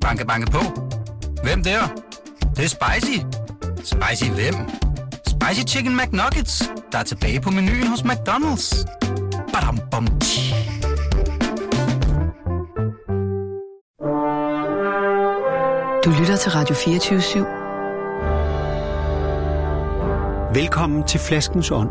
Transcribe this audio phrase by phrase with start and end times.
[0.00, 0.58] Banke, banke på.
[1.42, 1.80] Hvem der?
[2.40, 3.18] Det, det er spicy.
[3.76, 4.54] Spicy hvem?
[5.26, 8.84] Spicy Chicken McNuggets, der er tilbage på menuen hos McDonald's.
[9.52, 10.54] Badum, bom, tji.
[16.04, 17.38] Du lytter til Radio 24 /7.
[20.54, 21.90] Velkommen til Flaskens Ånd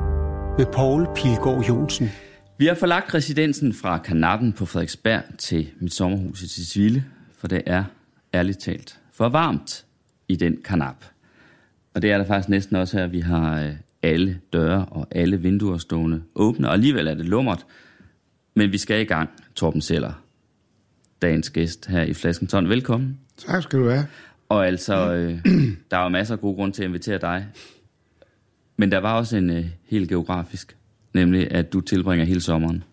[0.57, 2.11] med Poul Pilgaard Jonsen.
[2.57, 7.03] Vi har forlagt residensen fra kanappen på Frederiksberg til mit sommerhus i Tisvilde,
[7.39, 7.83] for det er
[8.33, 9.85] ærligt talt for varmt
[10.27, 11.05] i den kanap.
[11.93, 13.07] Og det er der faktisk næsten også her.
[13.07, 17.65] Vi har øh, alle døre og alle vinduer stående åbne, og alligevel er det lummert.
[18.55, 20.23] Men vi skal i gang, Torben Seller,
[21.21, 22.69] dagens gæst her i Flaskenton.
[22.69, 23.19] Velkommen.
[23.37, 24.05] Tak skal du have.
[24.49, 25.45] Og altså, øh,
[25.91, 27.47] der er jo masser af gode grunde til at invitere dig.
[28.77, 30.77] Men der var også en øh, helt geografisk,
[31.13, 32.83] nemlig at du tilbringer hele sommeren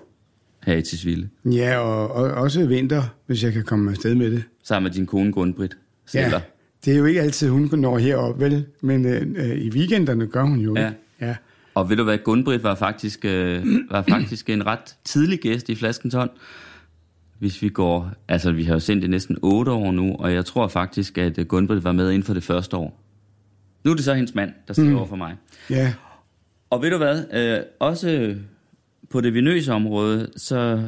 [0.67, 1.29] her i Tisvilde.
[1.45, 4.45] Ja, og, og også vinter, hvis jeg kan komme afsted med det.
[4.65, 6.29] Sammen med din kone Grundbrit Seller.
[6.29, 6.41] Ja,
[6.85, 8.67] det er jo ikke altid, hun når herop, vel?
[8.81, 10.93] Men øh, øh, i weekenderne gør hun jo Ja.
[11.21, 11.37] Ja.
[11.75, 15.75] Og ved du hvad, Gunbrit var faktisk, øh, var faktisk en ret tidlig gæst i
[15.75, 16.31] Flaskentånd.
[17.39, 20.45] Hvis vi går, altså vi har jo sendt det næsten 8 år nu, og jeg
[20.45, 23.03] tror faktisk, at øh, Gunbrit var med inden for det første år.
[23.85, 24.97] Nu er det så hendes mand, der sidder mm.
[24.97, 25.37] over for mig.
[25.71, 25.93] ja.
[26.71, 28.37] Og ved du hvad, øh, også
[29.11, 30.83] på det vinøse område, så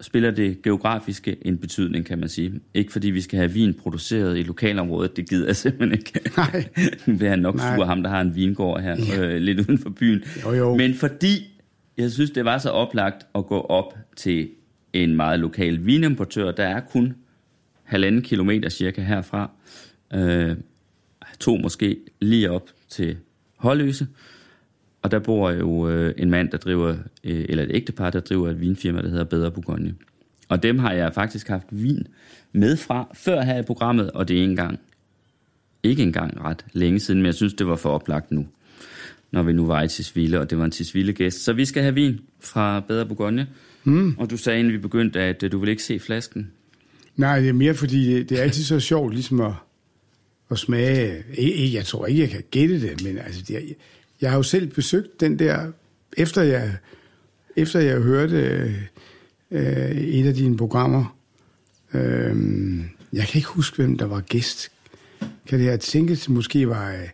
[0.00, 2.60] spiller det geografiske en betydning, kan man sige.
[2.74, 6.20] Ikke fordi vi skal have vin produceret i lokalområdet, det gider jeg simpelthen ikke.
[6.36, 6.68] Nej.
[7.06, 7.76] Nu han nok Nej.
[7.76, 10.22] sur, ham der har en vingård her, øh, lidt uden for byen.
[10.44, 10.76] Jo, jo.
[10.76, 11.60] Men fordi
[11.96, 14.48] jeg synes, det var så oplagt at gå op til
[14.92, 17.14] en meget lokal vinimportør, der er kun
[17.82, 19.50] halvanden kilometer cirka herfra.
[20.14, 20.56] Øh,
[21.40, 23.16] to måske lige op til
[23.56, 24.06] Holløse.
[25.06, 26.88] Og der bor jo øh, en mand, der driver,
[27.24, 29.94] øh, eller et ægtepar, der driver et vinfirma, der hedder Bedre Bourgogne.
[30.48, 32.06] Og dem har jeg faktisk haft vin
[32.52, 34.80] med fra før her i programmet, og det er ikke engang,
[35.82, 38.46] ikke engang ret længe siden, men jeg synes, det var for oplagt nu,
[39.30, 41.44] når vi nu var i Tisvilde, og det var en Tisvilde-gæst.
[41.44, 43.46] Så vi skal have vin fra Bedre Bourgogne.
[43.84, 44.16] Mm.
[44.18, 46.50] Og du sagde, inden vi begyndte, at øh, du vil ikke se flasken.
[47.16, 49.52] Nej, det er mere fordi, det, er altid så sjovt ligesom at,
[50.50, 51.24] at smage.
[51.34, 53.62] Ikke, jeg tror ikke, jeg kan gætte det, men altså, det, jeg,
[54.20, 55.72] jeg har jo selv besøgt den der,
[56.16, 56.76] efter jeg,
[57.56, 58.36] efter jeg hørte
[59.50, 61.16] øh, et af dine programmer.
[61.94, 62.36] Øh,
[63.12, 64.70] jeg kan ikke huske, hvem der var gæst.
[65.20, 67.08] Kan det have tænkt, at måske var øh,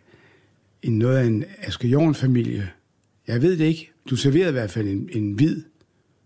[0.81, 2.69] en, noget af en Asger Jorn-familie?
[3.27, 3.91] Jeg ved det ikke.
[4.09, 5.63] Du serverede i hvert fald en, en hvid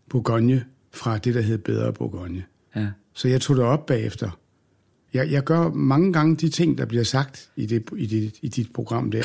[0.09, 2.43] Bourgogne fra det, der hed Bedre Bourgogne.
[2.75, 2.87] Ja.
[3.13, 4.39] Så jeg tog det op bagefter.
[5.17, 8.47] Jeg, jeg gør mange gange de ting, der bliver sagt i, det, i, det, i
[8.47, 9.23] dit program der.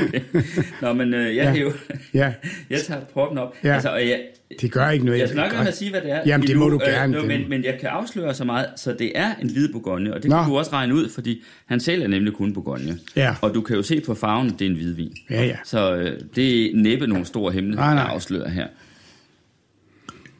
[0.82, 1.60] Nå, men øh, jeg, Ja.
[1.60, 1.72] jo,
[2.14, 2.32] Ja,
[2.70, 3.54] jeg tager proppen op.
[3.64, 3.74] Ja.
[3.74, 4.20] Altså, og jeg,
[4.60, 5.18] det gør ikke noget.
[5.20, 6.20] Jeg skal nok at sige, hvad det er.
[6.26, 7.16] Jamen, det må du gerne.
[7.18, 10.22] Øh, men, men jeg kan afsløre så meget, så det er en hvid Bourgogne, og
[10.22, 10.36] det Nå.
[10.42, 12.98] kan du også regne ud, fordi han sælger nemlig kun Bourgogne.
[13.16, 13.34] Ja.
[13.42, 15.16] Og du kan jo se på farven, at det er en hvidvin.
[15.30, 15.56] Ja, ja.
[15.64, 18.02] Så øh, det er næppe nogen stor hemmelighed, Nej, nej.
[18.04, 18.66] jeg afslører her.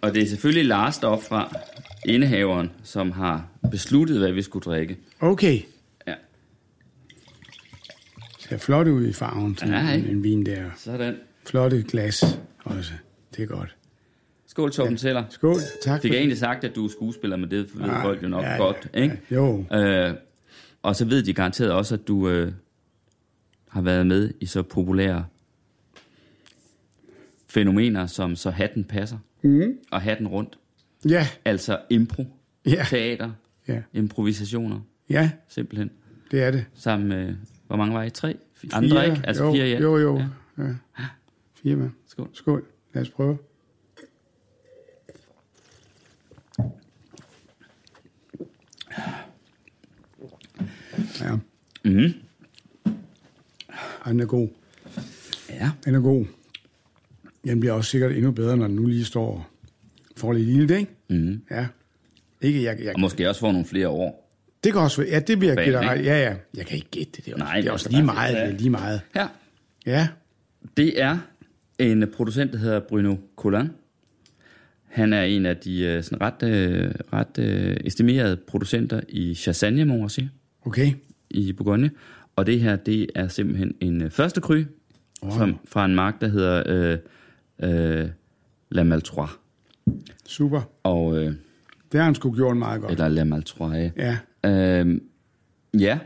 [0.01, 1.57] Og det er selvfølgelig Lars deroppe fra
[2.07, 4.99] indehaveren, som har besluttet, hvad vi skulle drikke.
[5.21, 5.61] Okay.
[6.07, 6.15] Ja,
[8.39, 10.71] Ser flot ud i farven, sådan Ja, en, en vin der.
[10.77, 11.17] sådan.
[11.47, 12.93] Flotte glas også.
[13.37, 13.77] Det er godt.
[14.47, 15.25] Skål, Torben Teller.
[15.31, 15.57] Skål.
[15.83, 18.29] Tak Fik jeg egentlig sagt, at du er skuespiller, men det ved Ah, folk jo
[18.29, 19.21] nok ja, ja, godt, ikke?
[19.31, 19.37] ja.
[19.37, 19.65] Jo.
[19.73, 20.15] Øh,
[20.83, 22.53] og så ved de garanteret også, at du øh,
[23.69, 25.25] har været med i så populære
[27.49, 29.79] fænomener, som så hatten passer, mm.
[29.91, 30.59] og hatten rundt.
[31.09, 32.27] Ja, Altså impro,
[32.67, 32.85] Ja.
[32.91, 33.31] teater,
[33.69, 34.81] ja, improvisationer,
[35.11, 35.91] ja, simpelthen.
[36.31, 36.65] det er det.
[36.75, 37.35] Sammen med,
[37.67, 38.11] hvor mange var I?
[38.11, 38.37] Tre?
[38.73, 39.23] Andre, ikke?
[39.25, 39.81] Altså jo, fire, ja.
[39.81, 40.19] Jo, jo.
[40.59, 40.65] Ja.
[40.99, 41.05] Ja.
[41.63, 41.91] Fire mand.
[42.07, 42.29] Skål.
[42.33, 42.65] Skål.
[42.95, 43.39] Lad os prøve.
[51.21, 51.37] Ja.
[51.85, 52.13] Mhm.
[54.05, 54.49] Ej, Den er god.
[55.49, 55.71] Ja.
[55.85, 56.27] Den er god.
[57.45, 59.49] Den bliver også sikkert endnu bedre, når den nu lige står
[60.23, 60.91] får lidt ild, ikke?
[61.11, 61.43] Mhm.
[61.51, 61.67] Ja.
[62.43, 64.31] Ikke, jeg, jeg, Og måske også få nogle flere år.
[64.65, 66.11] det kan også være, ja, det bliver Bag, gætte ikke?
[66.11, 66.35] Ja, ja.
[66.57, 67.25] Jeg kan ikke gætte det.
[67.25, 68.35] Det er også, Nej, det er også lige meget.
[68.35, 68.51] ja.
[68.51, 69.01] lige meget.
[69.15, 69.29] Her.
[69.87, 70.09] Ja.
[70.77, 71.19] Det er
[71.79, 73.69] en producent, der hedder Bruno Collin.
[74.89, 79.85] Han er en af de øh, sådan ret, øh, ret øh, estimerede producenter i Chassagne,
[79.85, 80.31] må man sige,
[80.65, 80.93] Okay.
[81.31, 81.91] i Bourgogne.
[82.37, 84.65] Og det her, det er simpelthen en øh, første kry
[85.23, 85.39] Wow.
[85.39, 86.99] som, fra en mark, der hedder øh,
[88.03, 88.09] øh,
[88.71, 89.31] La Maltroit.
[90.27, 90.61] Super.
[90.83, 91.35] Og, øh,
[91.93, 92.93] Det har han sgu gjort meget godt.
[92.93, 93.93] eller La Maltroit.
[93.97, 94.19] Ja.
[94.47, 95.03] Øhm,
[95.79, 95.99] ja,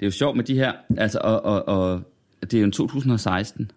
[0.00, 2.02] det er jo sjovt med de her, altså, og, og, og
[2.42, 3.70] det er jo en 2016,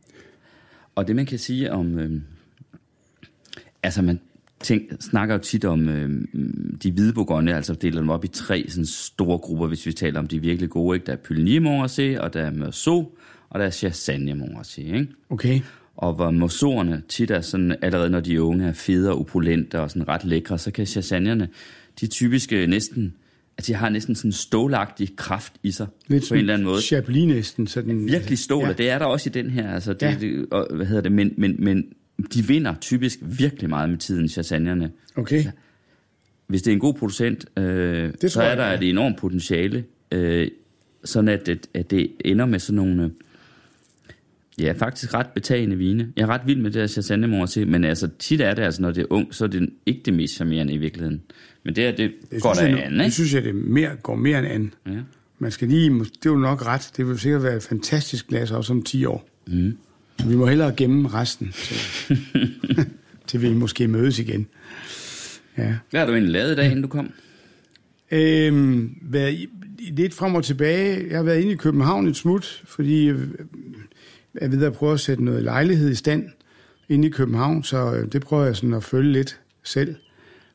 [0.96, 2.24] og det man kan sige om, øhm,
[3.84, 4.20] altså man,
[4.60, 6.22] tænk, snakker jo tit om øh,
[6.84, 10.20] de hvide bourgogne, altså deler dem op i tre sådan store grupper, hvis vi taler
[10.20, 10.96] om de virkelig gode.
[10.96, 11.06] Ikke?
[11.06, 13.08] Der er Puligny Montrachet, og der er Meursault,
[13.50, 14.86] og der er Chassagne Montrachet.
[14.86, 15.08] Ikke?
[15.30, 15.62] Okay.
[15.96, 19.90] Og hvor mosorerne tit er sådan, allerede når de unge er fede og opulente og
[19.90, 21.50] sådan ret lækre, så kan chassagnerne,
[22.02, 23.14] de typiske næsten,
[23.58, 26.66] at de har næsten sådan en stålagtig kraft i sig, Lidt på en eller anden
[26.68, 26.82] måde.
[26.82, 27.68] Chablis næsten.
[27.68, 28.70] Sådan, Virkelig stål, Ja.
[28.70, 29.74] og det er der også i den her.
[29.74, 30.18] Altså, det, Ja.
[30.22, 31.86] det, og, hvad hedder det, men, men, men
[32.34, 34.92] de vinder typisk virkelig meget med tiden, chassagnerne.
[35.16, 35.44] Okay.
[36.48, 38.78] Hvis det er en god producent, øh, tror så er jeg, der ja.
[38.78, 40.48] et enormt potentiale, øh,
[41.04, 43.10] sådan at, at, at det ender med sådan nogle, øh,
[44.60, 46.14] ja, faktisk ret betagende vine.
[46.16, 48.82] Jeg er ret vild med det her Chassagne Morse, men altså tit er det, altså,
[48.82, 51.22] når det er ung, så er det ikke det mest charmerende i virkeligheden.
[51.64, 53.12] Men det, er, det, Det går jeg, an, Det ikke?
[53.12, 54.74] synes jeg, det mere, går mere end an.
[54.94, 55.00] Ja.
[55.40, 58.52] Man skal lige, det er jo nok ret, det vil sikkert være et fantastisk glas
[58.52, 59.30] også om 10 år.
[59.48, 59.78] Mm.
[60.26, 61.78] Vi må hellere gemme resten, til,
[63.28, 64.48] til vi måske mødes igen.
[65.58, 65.76] Ja.
[65.90, 67.12] Hvad har du egentlig lavet i dag, inden du kom?
[68.12, 69.50] Øhm, været
[69.80, 71.08] lidt frem og tilbage.
[71.10, 73.46] Jeg har været inde i København et smut, fordi øh, jeg
[74.42, 76.30] er ved at prøve at sætte noget lejlighed i stand
[76.90, 79.96] inde i København, så øh, det prøver jeg sådan at følge lidt selv.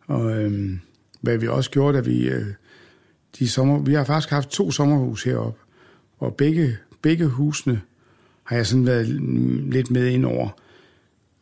[0.06, 0.70] Og øh,
[1.20, 2.28] hvad vi også gjorde, da vi...
[2.28, 2.46] Øh,
[3.38, 5.60] de sommer, vi har faktisk haft to sommerhus heroppe,
[6.18, 7.80] og begge, begge husene
[8.44, 9.06] har jeg sådan været
[9.72, 10.48] lidt med ind over.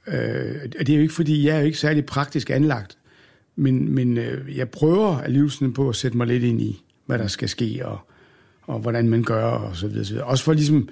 [0.06, 2.98] Øh, og det er jo ikke, fordi jeg er jo ikke særlig praktisk anlagt,
[3.56, 7.18] men, men øh, jeg prøver alligevel sådan på at sætte mig lidt ind i, hvad
[7.18, 7.98] der skal ske, og,
[8.62, 10.26] og hvordan man gør, og så videre, så videre.
[10.26, 10.88] Også for ligesom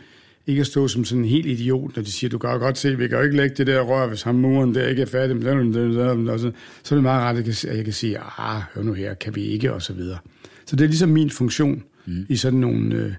[0.47, 2.79] ikke at stå som sådan en helt idiot, når de siger, du kan jo godt
[2.79, 5.07] se, vi kan jo ikke lægge det der rør, hvis ham muren der ikke er
[5.07, 6.53] færdig, så,
[6.83, 8.93] så er det meget rart, at jeg kan, at jeg kan sige, ah, hør nu
[8.93, 10.19] her, kan vi ikke, og så videre.
[10.67, 12.27] Så det er ligesom min funktion mm.
[12.29, 13.13] i sådan nogle øh,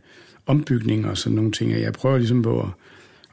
[0.45, 2.69] ombygninger og sådan nogle ting, at jeg prøver ligesom på at,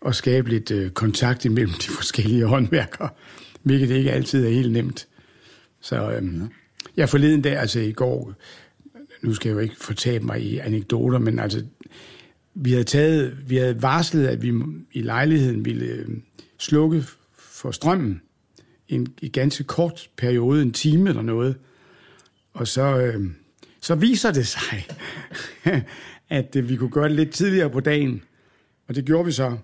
[0.06, 3.09] at skabe lidt øh, kontakt imellem de forskellige håndværkere,
[3.62, 5.06] hvilket ikke altid er helt nemt.
[5.81, 6.49] Så øhm,
[6.97, 8.35] jeg forleden dag, altså i går,
[9.23, 11.65] nu skal jeg jo ikke fortabe mig i anekdoter, men altså,
[12.55, 14.53] vi havde, taget, vi havde varslet, at vi
[14.93, 16.09] i lejligheden ville øh,
[16.59, 17.05] slukke
[17.37, 18.23] for strømmen
[18.89, 21.57] i en ganske kort periode, en time eller noget.
[22.53, 23.27] Og så, øh,
[23.81, 24.87] så viser det sig,
[26.29, 28.23] at øh, vi kunne gøre det lidt tidligere på dagen.
[28.89, 29.57] Og det gjorde vi så.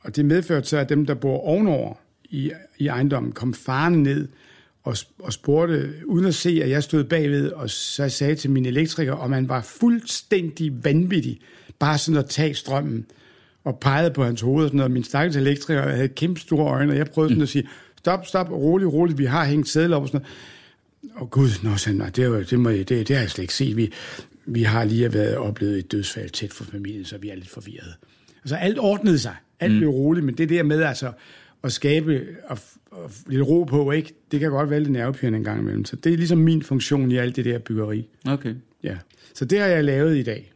[0.00, 4.28] Og det medførte så, at dem, der bor ovenover i, i ejendommen, kom farne ned
[4.82, 8.66] og, og spurgte, uden at se, at jeg stod bagved, og så sagde til min
[8.66, 11.40] elektriker, om han var fuldstændig vanvittig,
[11.80, 13.06] bare sådan at tage strømmen,
[13.64, 14.92] og pegede på hans hoved og sådan noget.
[14.92, 17.68] Min stakkels elektriker havde kæmpe store øjne, og jeg prøvede sådan at sige,
[17.98, 21.20] stop, stop, rolig, rolig, vi har hængt sædler op og sådan noget.
[21.20, 23.42] Og gud, nå, sagde han, nej, det, var, det, må, det, det har jeg slet
[23.42, 23.76] ikke set.
[23.76, 23.92] Vi,
[24.46, 27.94] vi har lige været oplevet et dødsfald tæt for familien, så vi er lidt forvirrede.
[28.42, 29.34] Altså alt ordnede sig.
[29.60, 29.78] Alt mm.
[29.78, 31.12] blev roligt, men det der med altså
[31.62, 32.58] at skabe og,
[32.90, 34.14] og lidt ro på, ikke?
[34.30, 35.84] det kan godt være lidt nervepirrende en gang imellem.
[35.84, 38.08] Så det er ligesom min funktion i alt det der byggeri.
[38.26, 38.54] Okay.
[38.82, 38.96] Ja.
[39.34, 40.52] Så det har jeg lavet i dag.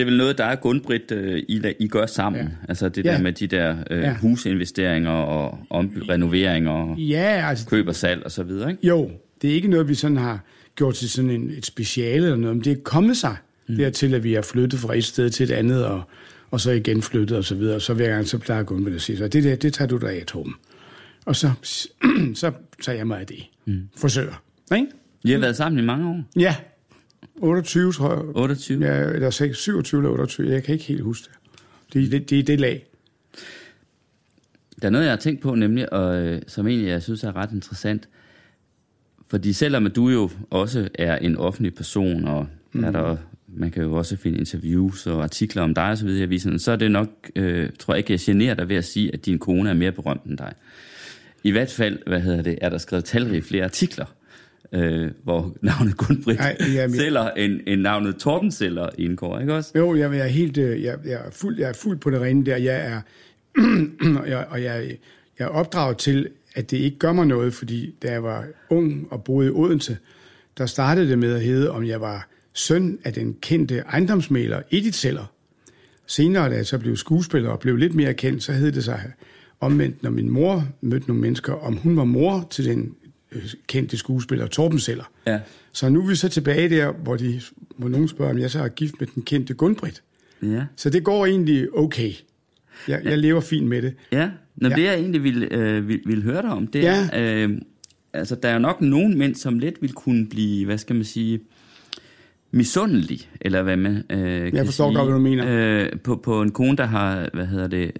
[0.00, 2.40] Det er vel noget, der er Gunbrit, øh, I, I gør sammen.
[2.42, 2.46] Ja.
[2.46, 2.50] Ja.
[2.68, 3.12] Altså det Ja.
[3.12, 4.08] der med de der øh, Ja.
[4.08, 4.16] ja.
[4.16, 8.86] husinvesteringer og om, renoveringer og Ja, altså køb og salg og så videre, ikke?
[8.86, 9.10] Jo,
[9.42, 10.44] det er ikke noget, vi sådan har
[10.74, 13.36] gjort til sådan en, et speciale eller noget, men det er kommet sig
[13.68, 13.76] mm.
[13.76, 16.02] dertil, at vi har flyttet fra et sted til et andet, og,
[16.50, 17.74] og så igen flyttet og så videre.
[17.74, 19.96] Og så hver gang, så plejer med at sige, så det der, det tager du
[19.96, 20.54] dig af, Torben.
[21.26, 21.50] Og så,
[22.34, 22.52] så
[22.82, 23.46] tager jeg mig af det.
[23.66, 23.80] Mm.
[23.96, 24.42] Forsøger.
[24.74, 24.86] Ikke?
[25.24, 26.22] I har været sammen i mange år.
[26.40, 26.54] Ja.
[27.40, 28.36] 28, tror jeg.
[28.36, 28.86] 28.
[28.86, 30.50] Ja, eller 6, 27 eller 28.
[30.50, 31.38] Jeg kan ikke helt huske det.
[31.92, 32.86] Det er det, det, det lag.
[34.82, 37.36] Der er noget, jeg har tænkt på, nemlig, og, øh, som egentlig jeg synes er
[37.36, 38.08] ret interessant.
[39.28, 42.84] Fordi selvom du jo også er en offentlig person, og mm.
[42.84, 43.16] er der,
[43.48, 46.58] man kan jo også finde interviews og artikler om dig og så videre i aviserne,
[46.58, 49.26] så er det nok, øh, tror jeg ikke, jeg generer dig ved at sige, at
[49.26, 50.52] din kone er mere berømt end dig.
[51.44, 54.06] I hvert fald, hvad hedder det, er der skrevet talrige flere artikler,
[54.72, 59.72] øh, hvor navnet Gunbrit Ej, jamen- sælger, end, end navnet Torben sælger indgår, ikke også?
[59.78, 62.20] Jo, jeg, jeg er helt, øh, jeg, jeg, er fuld, jeg er fuld på det
[62.20, 62.56] rene der.
[62.56, 63.00] Jeg er,
[64.20, 64.96] og jeg, og jeg,
[65.38, 69.06] jeg er opdraget til, at det ikke gør mig noget, fordi da jeg var ung
[69.10, 69.96] og boede i Odense,
[70.58, 74.96] der startede det med at hedde, om jeg var søn af den kendte ejendomsmaler Edith
[74.96, 75.32] Seller.
[76.06, 79.12] Senere, da jeg så blev skuespiller og blev lidt mere kendt, så hed det sig
[79.60, 82.94] omvendt, når min mor mødte nogle mennesker, om hun var mor til den
[83.66, 85.04] kendte skuespiller Torben Seller.
[85.26, 85.40] Ja.
[85.72, 87.40] Så nu er vi så tilbage der, hvor, de,
[87.76, 90.02] hvor nogen spørger, om jeg så er gift med den kendte Gunbrit.
[90.42, 90.64] Ja.
[90.76, 92.12] Så det går egentlig okay.
[92.88, 93.94] Jeg, jeg lever fint med det.
[94.12, 94.74] Ja, Nå, Ja.
[94.74, 97.08] det jeg egentlig ville, øh, ville, ville høre dig om, det Ja.
[97.12, 97.50] er, øh,
[98.12, 101.40] altså der er nok nogen mænd, som let vil kunne blive, hvad skal man sige,
[102.50, 105.44] misundelig, eller hvad man øh, Jeg forstår godt, hvad du mener.
[105.48, 107.92] Øh, på, på en kone, der har, hvad hedder det,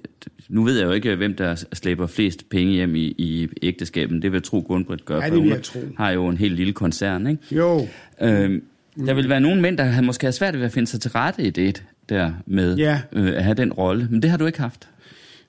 [0.49, 4.23] nu ved jeg jo ikke, hvem der slæber flest penge hjem i, i ægteskaben.
[4.23, 5.17] Det vil jeg tro, Gunbrit gør.
[5.21, 5.81] Ja, det for vil jeg tro.
[5.97, 7.43] har jo en helt lille koncern, ikke?
[7.57, 7.87] Jo,
[8.23, 8.61] Øh,
[9.07, 11.11] der vil være nogle mænd, der har måske har svært ved at finde sig til
[11.11, 13.01] rette i det der med Ja.
[13.13, 14.09] øh, at have den rolle.
[14.11, 14.89] Men det har du ikke haft.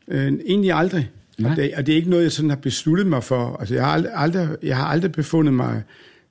[0.07, 1.09] øh, egentlig aldrig.
[1.39, 1.51] Nej.
[1.51, 3.57] Og det, og det er ikke noget, jeg sådan har besluttet mig for.
[3.59, 5.81] Altså, jeg har aldrig, aldrig, jeg har aldrig befundet mig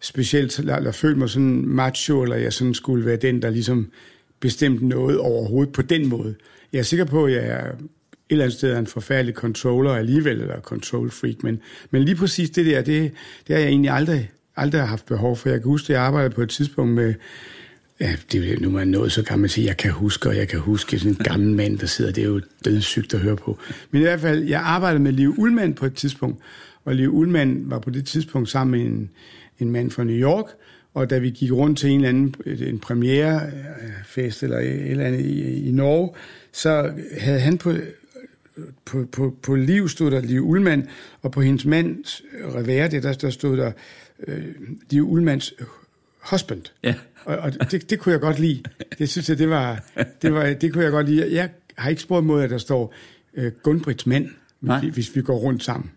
[0.01, 3.91] specielt, eller, eller følt mig sådan macho, eller jeg sådan skulle være den, der ligesom
[4.41, 6.35] bestemte noget overhovedet på den måde.
[6.73, 7.73] Jeg er sikker på, at jeg er
[8.31, 12.17] et eller andet sted er en forfærdelig controller alligevel, eller control freak, men, men lige
[12.17, 13.13] præcis det der, det,
[13.47, 15.49] det har jeg egentlig aldrig, aldrig haft behov for.
[15.49, 17.15] Jeg kan huske, at jeg arbejdede på et tidspunkt med,
[18.01, 20.49] ja, det er nu man nået så gammel at sige, jeg kan huske, og jeg
[20.49, 23.59] kan huske sådan en gammel mand, der sidder, det er jo dødssygt at høre på.
[23.91, 26.43] Men i hvert fald, jeg arbejdede med Liv Ullmann på et tidspunkt,
[26.85, 29.11] og Liv Ullmann var på det tidspunkt sammen med en,
[29.61, 30.47] en mand fra New York,
[30.95, 35.21] og da vi gik rundt til en eller anden en premierefest eller et eller andet
[35.21, 36.11] i, i Norge,
[36.53, 37.73] så havde han på,
[38.85, 40.89] på, på, på Liv stod der Liv Ullmann,
[41.23, 42.23] og på hendes mands
[42.55, 43.73] revers, det der, der stod der
[44.27, 44.45] øh,
[44.91, 45.55] Liv Ullmanns
[46.31, 46.63] husband.
[46.83, 46.95] Ja.
[47.25, 48.63] Og, og det, det kunne jeg godt lide.
[48.99, 49.85] Det synes jeg, det var,
[50.23, 51.35] det var, det kunne jeg godt lide.
[51.35, 52.95] Jeg har ikke spurgt mod, at der står
[53.35, 54.29] øh, Gunbrits mand,
[54.61, 54.91] Nej.
[54.91, 55.91] hvis vi går rundt sammen.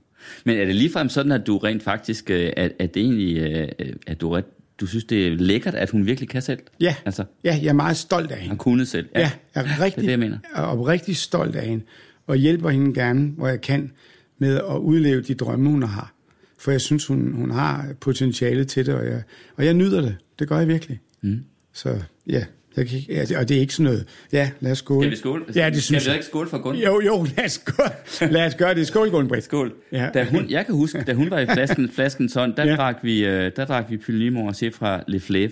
[0.46, 3.68] Men er det ligefrem sådan, at du rent faktisk, øh, at, at det egentlig, øh,
[4.08, 6.60] at du, ret- du synes, det er lækkert, at hun virkelig kan selv?
[6.80, 8.50] Ja, Altså, ja jeg er meget stolt af hende.
[8.50, 9.10] har kunnet selv?
[9.16, 10.38] Ja, jeg er rigtig, det er det, jeg mener.
[10.56, 11.84] er oprigtig stolt af hende,
[12.28, 13.92] og hjælper hende gerne, hvor jeg kan,
[14.38, 16.14] med at udleve de drømme, hun har.
[16.60, 19.24] For jeg synes, hun, hun har potentiale til det, og jeg,
[19.58, 20.16] og jeg nyder det.
[20.40, 21.00] Det gør jeg virkelig.
[21.22, 21.44] Mm.
[21.74, 21.96] Så
[22.28, 22.46] ja,
[22.78, 24.06] jeg kan, ikke- ja, og det er ikke sådan noget.
[24.32, 25.02] Ja, lad os skåle.
[25.04, 25.46] Skal vi skåle?
[25.56, 26.16] Ja, det synes Skal vi jeg.
[26.16, 26.78] ikke skåle for Gunn?
[26.78, 28.32] Jo, jo, lad os, skåle.
[28.34, 28.88] lad os gøre det.
[28.88, 29.44] Skål, Gunbritt.
[29.44, 29.74] Skål.
[29.92, 30.10] Ja.
[30.14, 32.76] Da hun, jeg kan huske, da hun var i flasken, flaskens hånd, der, Ja.
[32.76, 35.52] drak vi, øh, der drak vi Pylimo og chef fra Le Flave.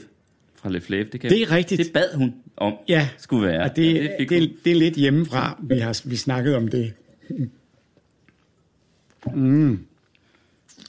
[0.56, 1.04] Fra Le Flave.
[1.12, 1.78] Det, kan Det er rigtigt.
[1.86, 3.64] Det bad hun om, Ja, skulle være.
[3.64, 4.50] og det, Ja, det, det, hun.
[4.66, 6.94] det er lidt hjemmefra, vi har vi snakket om det.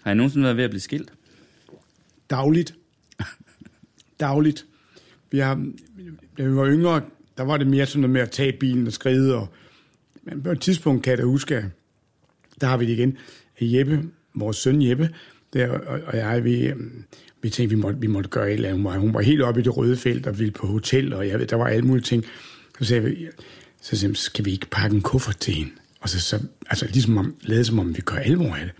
[0.02, 1.12] Har I nogensinde været ved at blive skilt?
[2.30, 2.74] Dagligt.
[4.20, 4.66] Dagligt.
[5.32, 5.66] Vi har,
[6.38, 7.02] da vi var yngre,
[7.38, 9.34] der var det mere sådan noget med at tage bilen og skride.
[9.34, 9.48] Og,
[10.22, 11.64] men på et tidspunkt kan jeg da huske, at
[12.60, 13.16] der har vi det igen.
[13.60, 14.02] Jeppe,
[14.34, 15.10] vores søn Jeppe,
[15.52, 16.72] der, og, og jeg, vi,
[17.42, 19.00] vi tænkte, vi måtte, vi måtte gøre et eller andet.
[19.00, 21.46] Hun var, helt oppe i det røde felt og ville på hotel, og jeg ved,
[21.46, 22.24] der var alle mulige ting.
[22.78, 23.28] Så sagde vi,
[23.80, 25.70] så sagde vi, skal vi ikke pakke en kuffert til hende?
[26.00, 28.74] Og så, så altså ligesom om, lavede som om, vi gør alvor af det.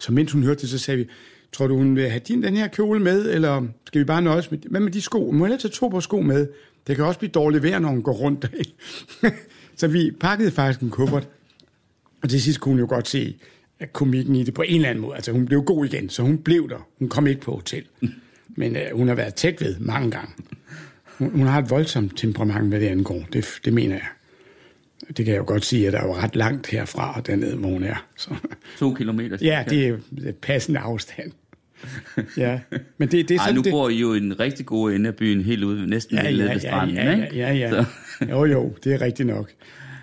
[0.00, 1.08] Så mens hun hørte det, så sagde vi,
[1.52, 4.50] tror du, hun vil have din, den her kjole med, eller skal vi bare nøjes
[4.50, 5.30] med, hvad med de sko?
[5.30, 6.48] Må jeg tage to par sko med?
[6.86, 8.50] Det kan også blive dårligt vejr, når hun går rundt.
[9.80, 11.28] så vi pakkede faktisk en kuffert,
[12.22, 13.36] og til sidst kunne hun jo godt se
[13.78, 15.14] at komikken i det på en eller anden måde.
[15.14, 16.88] Altså hun blev god igen, så hun blev der.
[16.98, 17.84] Hun kom ikke på hotel.
[18.56, 20.32] Men øh, hun har været tæt ved mange gange.
[21.18, 23.26] Hun, hun har et voldsomt temperament, hvad det angår.
[23.32, 24.06] Det, det mener jeg.
[25.08, 27.56] Det kan jeg jo godt sige, at der er jo ret langt herfra og dernede,
[27.56, 28.06] hvor hun er.
[28.16, 28.30] Så.
[28.78, 29.38] To kilometer.
[29.40, 31.32] Ja, det er passende afstand.
[32.36, 32.60] Ja,
[32.98, 33.70] men det, det er Ej, sådan, nu det...
[33.72, 36.36] bor I jo i den rigtig gode ende af byen, helt ude, næsten ja, helt
[36.36, 37.36] nede ja, ved ja, stranden, ja, ikke?
[37.36, 37.84] ja, ja, ja.
[38.30, 39.50] Jo, jo, det er rigtigt nok.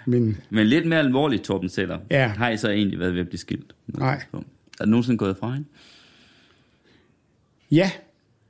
[0.05, 1.99] Men men lidt mere alvorligt, Torben Sætter.
[2.11, 2.27] Ja.
[2.27, 3.73] Har I så egentlig været ved at blive skilt?
[3.87, 4.21] Nej.
[4.79, 5.67] Er du nogensinde gået fra hende?
[7.71, 7.91] ja,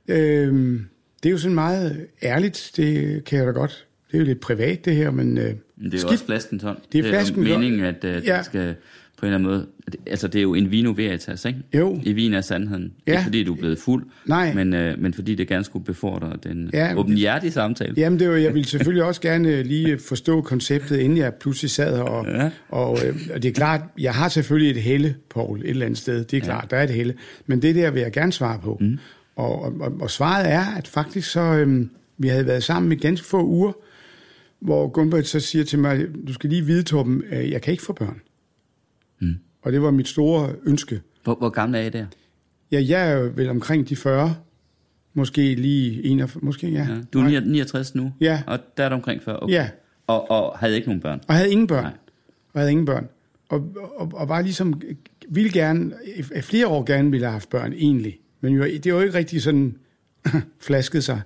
[0.08, 0.86] øhm,
[1.22, 3.86] det er jo sådan meget ærligt, det kan jeg da godt.
[4.10, 5.38] Det er jo lidt privat, det her, men...
[5.38, 6.12] Øh, Men det er jo skidt.
[6.12, 6.78] også flaskens hånd.
[6.92, 8.20] Det er det flaskens er meningen, at ja.
[8.24, 8.36] Ja.
[8.36, 8.74] det skal
[9.16, 9.66] på en eller anden måde...
[10.06, 11.58] Altså, det er jo en vino veritas, ikke?
[11.74, 12.00] Jo.
[12.02, 12.92] I vin er sandheden.
[13.06, 13.12] Ja.
[13.12, 14.54] Ikke fordi du er blevet fuld, Nej.
[14.54, 17.94] Men, uh, men fordi det gerne skulle befordre den Ja, åbenhjertige samtale.
[17.96, 21.96] Jamen, det var, jeg ville selvfølgelig også gerne lige forstå konceptet, inden jeg pludselig sad
[21.96, 22.02] her.
[22.02, 22.50] Og, Ja.
[22.68, 25.98] og, øh, og det er klart, jeg har selvfølgelig et helle, Paul, et eller andet
[25.98, 26.24] sted.
[26.24, 27.14] Det er klart, der er et helle.
[27.46, 28.78] Men det der vil jeg gerne svare på.
[28.80, 28.98] Mm.
[29.36, 33.26] Og, og, og, svaret er, at faktisk så, øhm, vi havde været sammen i ganske
[33.26, 33.72] få uger,
[34.60, 37.82] hvor Gunbert så siger til mig, du skal lige vide, Torben, øh, jeg kan ikke
[37.82, 38.20] få børn.
[39.66, 41.00] Og det var mit store ønske.
[41.24, 42.06] Hvor, hvor gammel er I der?
[42.72, 44.36] Ja, jeg er vel omkring de 40.
[45.14, 46.86] Måske lige 41, måske, ja.
[46.88, 46.96] Ja.
[47.12, 47.40] Du er Nej.
[47.40, 48.12] 69 nu?
[48.20, 48.42] Ja.
[48.46, 49.42] Og der er du omkring 40?
[49.42, 49.54] Okay.
[49.54, 49.68] Ja.
[50.06, 51.20] Og, og havde ikke nogen børn?
[51.28, 51.82] Og havde ingen børn.
[51.82, 51.92] Nej.
[52.52, 53.08] Og havde ingen børn.
[53.48, 54.80] Og, og, og var ligesom,
[55.28, 58.18] ville gerne, i flere år gerne ville have haft børn, egentlig.
[58.40, 59.76] Men jo, det var jo ikke rigtig sådan
[60.66, 61.20] flasket sig,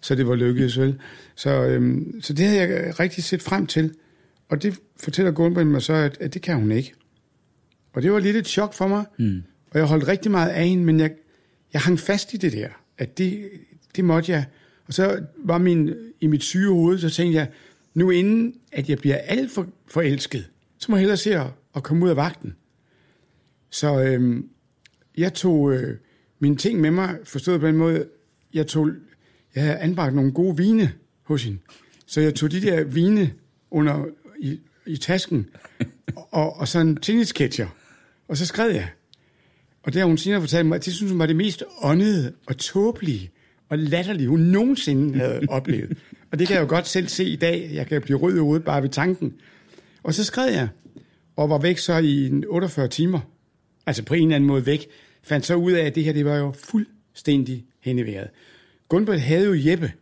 [0.00, 0.98] så det var lykkedes, vel?
[1.34, 3.94] Så, øhm, så det havde jeg rigtig set frem til.
[4.48, 6.92] Og det fortæller Gunborg mig så, at, at det kan hun ikke.
[7.96, 9.04] Og det var lidt et chok for mig.
[9.18, 9.42] Mm.
[9.70, 11.10] Og jeg holdt rigtig meget af hende, men jeg,
[11.72, 12.68] jeg hang fast i det der.
[12.98, 13.50] At det,
[13.96, 14.44] det måtte jeg.
[14.86, 17.48] Og så var min, i mit syge hoved, så tænkte jeg,
[17.94, 21.82] nu inden at jeg bliver alt for forelsket, så må jeg hellere se at, at
[21.82, 22.56] komme ud af vagten.
[23.70, 24.48] Så øhm,
[25.16, 25.96] jeg tog øh,
[26.38, 28.06] mine ting med mig, forstået på den måde,
[28.54, 28.90] jeg tog,
[29.54, 31.58] jeg havde anbragt nogle gode vine hos hende.
[32.06, 33.32] Så jeg tog de der vine
[33.70, 34.04] under
[34.38, 35.46] i, i tasken,
[36.16, 37.66] og, og så en tennisketcher.
[38.28, 38.88] Og så skrev jeg.
[39.82, 42.32] Og det har hun senere fortalt mig, at det synes hun var det mest åndede
[42.46, 43.30] og tåbelige
[43.68, 45.98] og latterlige, hun nogensinde havde oplevet.
[46.32, 47.70] Og det kan jeg jo godt selv se i dag.
[47.72, 49.34] Jeg kan blive rød i hovedet bare ved tanken.
[50.02, 50.68] Og så skrev jeg,
[51.36, 53.20] og var væk så i en 48 timer.
[53.86, 54.86] Altså på en eller anden måde væk.
[55.22, 58.28] Fandt så ud af, at det her det var jo fuldstændig hen i vejret.
[58.88, 59.92] Gunbert havde jo Jeppe,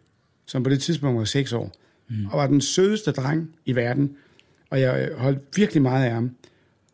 [0.46, 1.72] som på det tidspunkt var 6 år,
[2.08, 2.26] mm.
[2.26, 4.16] og var den sødeste dreng i verden.
[4.70, 6.30] Og jeg holdt virkelig meget af ham.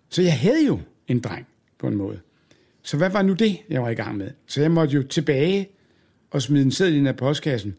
[0.09, 1.47] Så jeg havde jo en dreng
[1.79, 2.19] på en måde.
[2.83, 4.31] Så hvad var nu det, jeg var i gang med?
[4.47, 5.69] Så jeg måtte jo tilbage
[6.31, 7.75] og smide en seddel ind af postkassen,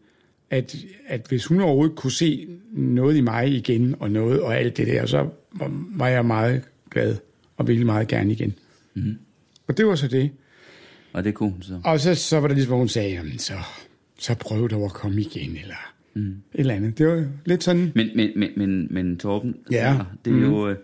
[0.50, 4.76] at, at hvis hun overhovedet kunne se noget i mig igen, og noget og alt
[4.76, 5.28] det der, så
[5.96, 7.16] var jeg meget glad,
[7.56, 8.54] og ville meget gerne igen.
[8.94, 9.14] Mm.
[9.66, 10.30] Og det var så det.
[11.12, 11.80] Og det kunne hun så.
[11.84, 13.54] Og så, så var der ligesom, hun sagde, jamen, så,
[14.18, 16.26] så prøv dog at komme igen, eller mm.
[16.28, 16.98] et eller andet.
[16.98, 17.92] Det var lidt sådan...
[17.94, 19.98] Men, men, men, men, men Torben, Ja.
[20.24, 20.42] det er Mm.
[20.42, 20.68] jo...
[20.70, 20.76] øh,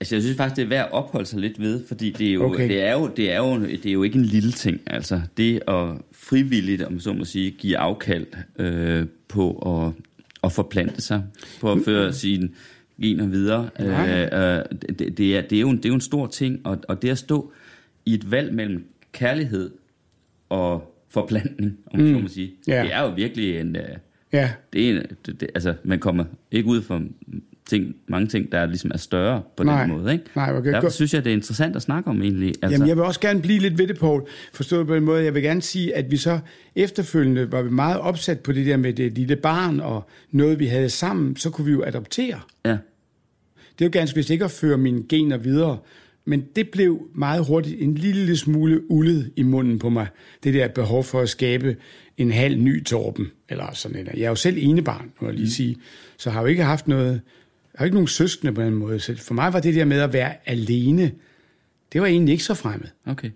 [0.00, 2.32] Altså, jeg synes faktisk, det er værd at opholde sig lidt ved, fordi det er
[2.32, 2.68] jo, Okay.
[2.68, 4.80] det er jo, det er jo, det er jo ikke en lille ting.
[4.86, 8.26] Altså, det at frivilligt, om så må sige, give afkald
[8.58, 9.52] øh, på
[9.86, 9.92] at,
[10.44, 11.22] at forplante sig,
[11.60, 12.48] på at føre sine
[13.02, 14.64] gener videre, øh, øh,
[14.98, 17.02] det, det, er, det, er jo en, det er jo en stor ting, og, og
[17.02, 17.52] det at stå
[18.06, 19.70] i et valg mellem kærlighed
[20.48, 22.14] og forplantning, om mm.
[22.14, 22.82] så må sige, Ja.
[22.82, 23.76] det er jo virkelig en...
[23.76, 23.82] Øh,
[24.32, 27.02] Ja, det er, en- det, det, altså, man kommer ikke ud for
[27.70, 29.80] ting, mange ting, der ligesom er større på Nej.
[29.86, 30.12] den måde.
[30.12, 30.24] Ikke?
[30.36, 32.48] Nej, okay, Derfor synes jeg, det er interessant at snakke om egentlig.
[32.48, 34.22] Altså, Jamen, jeg vil også gerne blive lidt ved det, Poul.
[34.52, 36.38] Forstået på den måde, jeg vil gerne sige, at vi så
[36.76, 40.66] efterfølgende var vi meget opsat på det der med det lille barn, og noget, vi
[40.66, 42.40] havde sammen, så kunne vi jo adoptere.
[42.64, 42.76] ja.
[43.78, 45.78] Det er jo ganske vist ikke at føre mine gener videre,
[46.24, 50.06] men det blev meget hurtigt en lille smule ullet i munden på mig.
[50.44, 51.76] Det der behov for at skabe
[52.18, 54.18] en halv ny Torben, eller sådan noget.
[54.18, 55.76] Jeg er jo selv enebarn, må jeg lige sige,
[56.16, 57.20] så har jo ikke haft noget,
[57.80, 59.00] har ikke nogen søskende på den måde.
[59.00, 61.12] Så for mig var det der med at være alene,
[61.92, 62.88] det var egentlig ikke så fremmed.
[63.06, 63.30] Okay.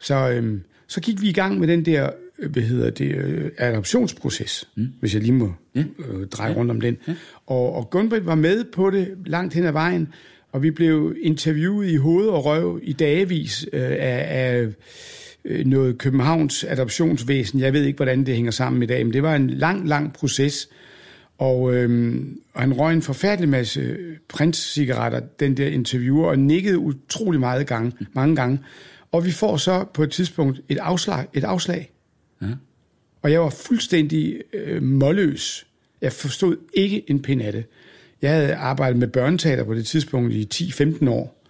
[0.00, 3.50] Så, øhm, så gik vi i gang med den der, øh, hvad hedder det, øh,
[3.58, 4.88] adoptionsproces, mm.
[5.00, 5.84] hvis jeg lige må Ja.
[5.98, 6.96] øh, dreje rundt om den.
[7.08, 7.14] Ja.
[7.46, 10.08] Og, og Gunbrit var med på det langt hen ad vejen,
[10.52, 14.68] og vi blev interviewet i hoved og røv i dagevis øh, af, af
[15.44, 17.60] øh, noget Københavns adoptionsvæsen.
[17.60, 20.12] Jeg ved ikke, hvordan det hænger sammen i dag, men det var en lang, lang
[20.12, 20.68] proces.
[21.38, 23.96] Og, øhm, og han røg en forfærdelig masse
[24.28, 28.58] printcigaretter, den der interviewer, og nikkede utrolig meget gang, mange gange.
[29.12, 31.26] Og vi får så på et tidspunkt et afslag.
[31.34, 31.92] Et afslag.
[32.42, 32.46] Ja.
[33.22, 35.66] Og jeg var fuldstændig øh, målløs.
[36.00, 37.64] Jeg forstod ikke en pind af det.
[38.22, 41.42] Jeg havde arbejdet med børneteater på det tidspunkt i 10-15 år,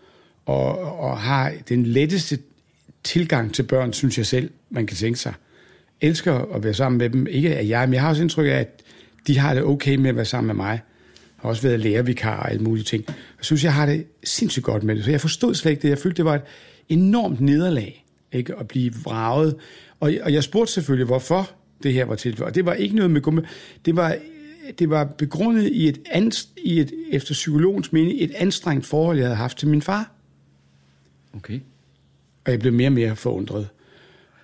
[0.46, 2.38] og, og har den letteste
[3.04, 5.34] tilgang til børn, synes jeg selv, man kan tænke sig.
[6.00, 7.26] Elsker at være sammen med dem.
[7.26, 8.82] Ikke at jeg, men jeg har også indtryk af, at
[9.26, 10.70] de har det okay med at være sammen med mig.
[10.72, 10.80] Jeg
[11.36, 13.04] har også været lærervikar og alle mulige ting.
[13.08, 15.04] Jeg synes, jeg har det sindssygt godt med det.
[15.04, 15.88] Så jeg forstod slet ikke det.
[15.88, 16.42] Jeg følte, det var et
[16.88, 18.54] enormt nederlag ikke?
[18.58, 19.56] at blive vraget.
[20.00, 21.50] Og, og jeg spurgte selvfølgelig, hvorfor
[21.82, 22.46] det her var tilfældet.
[22.46, 23.46] Og det var ikke noget med gumme.
[23.84, 24.16] Det var,
[24.78, 29.26] det var begrundet i et, anst, i et, efter psykologens mening, et anstrengt forhold, jeg
[29.26, 30.12] havde haft til min far.
[31.36, 31.60] Okay.
[32.44, 33.68] Og jeg blev mere og mere forundret.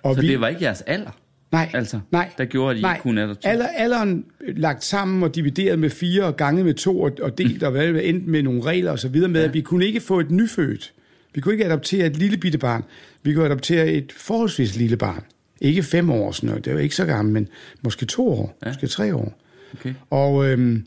[0.03, 1.11] Og Så det var ikke jeres alder?
[1.51, 2.93] Nej, Altså, nej, der gjorde, at I nej.
[2.93, 3.51] ikke kunne adoptere?
[3.51, 7.63] Alder, alderen lagt sammen og divideret med fire og ganget med to og, og delt
[7.63, 9.47] og hvad, endt med nogle regler og så videre med, ja.
[9.47, 10.93] at vi kunne ikke få et nyfødt.
[11.33, 12.83] Vi kunne ikke adoptere et lille bitte barn.
[13.23, 15.23] Vi kunne adoptere et forholdsvis lille barn.
[15.61, 16.65] Ikke fem år, sådan noget.
[16.65, 17.47] det var ikke så gammel, men
[17.81, 18.69] måske to år, ja.
[18.69, 19.41] måske tre år.
[19.73, 19.93] Okay.
[20.09, 20.85] Og øhm,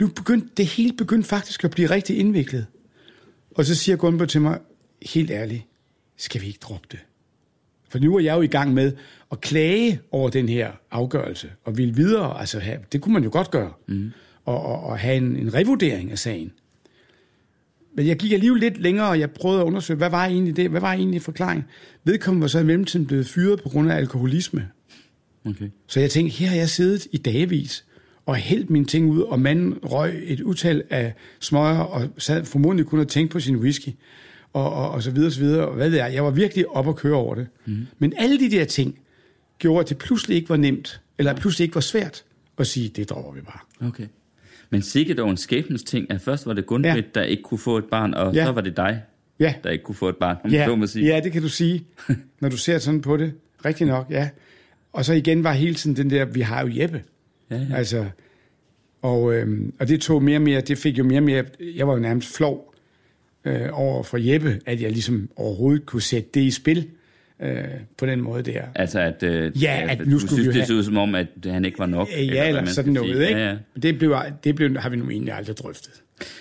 [0.00, 2.66] nu begyndte det hele begyndte faktisk at blive rigtig indviklet.
[3.54, 4.58] Og så siger Gunber til mig,
[5.02, 5.62] helt ærligt,
[6.16, 6.98] skal vi ikke droppe det?
[7.88, 8.92] For nu er jeg jo i gang med
[9.32, 13.30] at klage over den her afgørelse, og ville videre, altså have, det kunne man jo
[13.32, 14.10] godt gøre, mm.
[14.44, 16.52] og, og, og have en, en revurdering af sagen.
[17.94, 20.70] Men jeg gik alligevel lidt længere, og jeg prøvede at undersøge, hvad var egentlig det?
[20.70, 21.64] Hvad var egentlig forklaringen?
[22.04, 24.68] Vedkommende var så i mellemtiden blevet fyret på grund af alkoholisme.
[25.44, 25.68] okay.
[25.86, 27.84] Så jeg tænkte, her har jeg siddet i dagevis
[28.26, 32.86] og hældt mine ting ud, og manden røg et utal af smøger, og sad formodentlig
[32.86, 33.88] kun og tænkte på sin whisky,
[34.52, 35.68] og, og, og så videre, så videre.
[35.68, 37.46] Og hvad ved jeg, jeg var virkelig op at køre over det.
[37.66, 37.86] Mm.
[37.98, 38.98] Men alle de der ting
[39.58, 42.24] gjorde, at det pludselig ikke var nemt, eller pludselig ikke var svært
[42.58, 43.88] at sige, det dropper vi bare.
[43.88, 44.06] Okay.
[44.70, 47.02] Men sikkert dog en skæbnens ting, at først var det Gunbrit, Ja.
[47.14, 48.44] der ikke kunne få et barn, og Ja.
[48.44, 49.02] så var det dig,
[49.40, 51.06] Ja, der ikke kunne få et barn, om ja, må sige.
[51.06, 51.84] ja det kan du sige,
[52.40, 53.32] når du ser sådan på det.
[53.64, 54.28] Rigtig nok, ja.
[54.92, 57.02] Og så igen var hele tiden den der, vi har jo Jeppe.
[57.50, 57.76] Ja, ja.
[57.76, 58.06] Altså,
[59.02, 61.44] og, øhm, og det tog mere og mere, det fik jo mere og mere,
[61.74, 62.74] jeg var jo nærmest flov
[63.44, 66.88] øh, over for Jeppe, at jeg ligesom overhovedet kunne sætte det i spil.
[67.42, 67.64] Øh,
[67.98, 68.62] på den måde der.
[68.74, 71.14] Altså, at, øh, Ja, at nu du skulle synes, vi det have- ud som om,
[71.14, 72.08] at han ikke var nok.
[72.16, 73.28] Ja, eller man sådan noget, sige.
[73.28, 73.40] ikke?
[73.40, 73.56] Ja, ja.
[73.82, 75.92] Det, blev, det blev, har vi nu egentlig aldrig drøftet.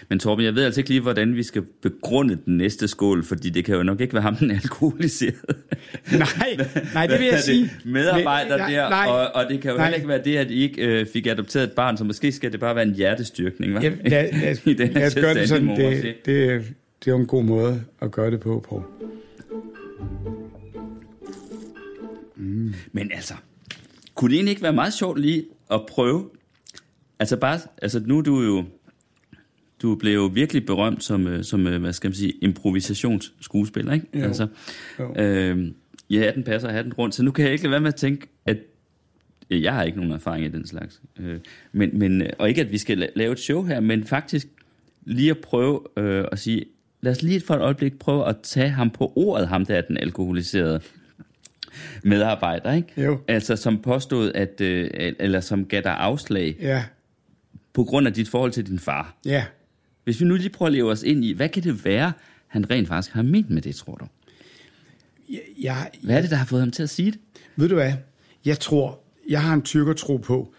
[0.09, 3.49] Men Torben, jeg ved altså ikke lige, hvordan vi skal begrunde den næste skål, fordi
[3.49, 5.35] det kan jo nok ikke være ham, den alkoholiserede.
[6.11, 6.57] Nej,
[6.93, 7.71] nej, det vil jeg sige.
[7.85, 9.85] Medarbejder Men- der, nej, og, og det kan jo nej.
[9.85, 12.51] heller ikke være det, at I ikke øh, fik adopteret et barn, så måske skal
[12.51, 13.83] det bare være en hjertestyrkning, hva'?
[13.83, 15.69] Ja, lad, lad, I den her lad os gøre det sådan.
[15.69, 18.65] at Det, det, det er jo en god måde at gøre det på,
[22.37, 22.73] på.
[22.91, 23.33] Men altså,
[24.15, 26.29] kunne det egentlig ikke være meget sjovt lige at prøve?
[27.19, 28.63] Altså bare, altså nu er du jo,
[29.81, 34.07] du blev jo virkelig berømt som, øh, som øh, hvad skal man sige, improvisationsskuespiller, ikke?
[34.13, 34.23] Jo.
[34.23, 34.47] Altså,
[34.99, 35.15] Jo.
[35.15, 35.71] øh,
[36.09, 37.15] ja, den passer, have den rundt.
[37.15, 38.57] Så nu kan jeg ikke lade være med at tænke, at
[39.49, 41.01] ja, jeg har ikke nogen erfaring i den slags.
[41.19, 41.39] Øh,
[41.71, 44.47] men, men, øh, og ikke, at vi skal la- lave et show her, men faktisk
[45.05, 46.65] lige at prøve øh, at sige,
[47.01, 49.81] lad os lige for et øjeblik prøve at tage ham på ordet, ham der er
[49.81, 50.81] den alkoholiserede
[52.03, 53.01] medarbejder, ikke?
[53.03, 53.19] Jo.
[53.27, 56.83] Altså som påstod, at, øh, eller som gav dig afslag Ja,
[57.73, 59.17] på grund af dit forhold til din far.
[59.25, 59.45] ja.
[60.03, 62.11] Hvis vi nu lige prøver at leve os ind i, hvad kan det være,
[62.47, 64.05] han rent faktisk har ment med det, tror du?
[65.29, 67.19] Jeg, jeg, Hvad er det, der har fået ham til at sige det?
[67.55, 67.93] Ved du hvad?
[68.45, 70.53] Jeg tror, jeg har en tyrkertro på,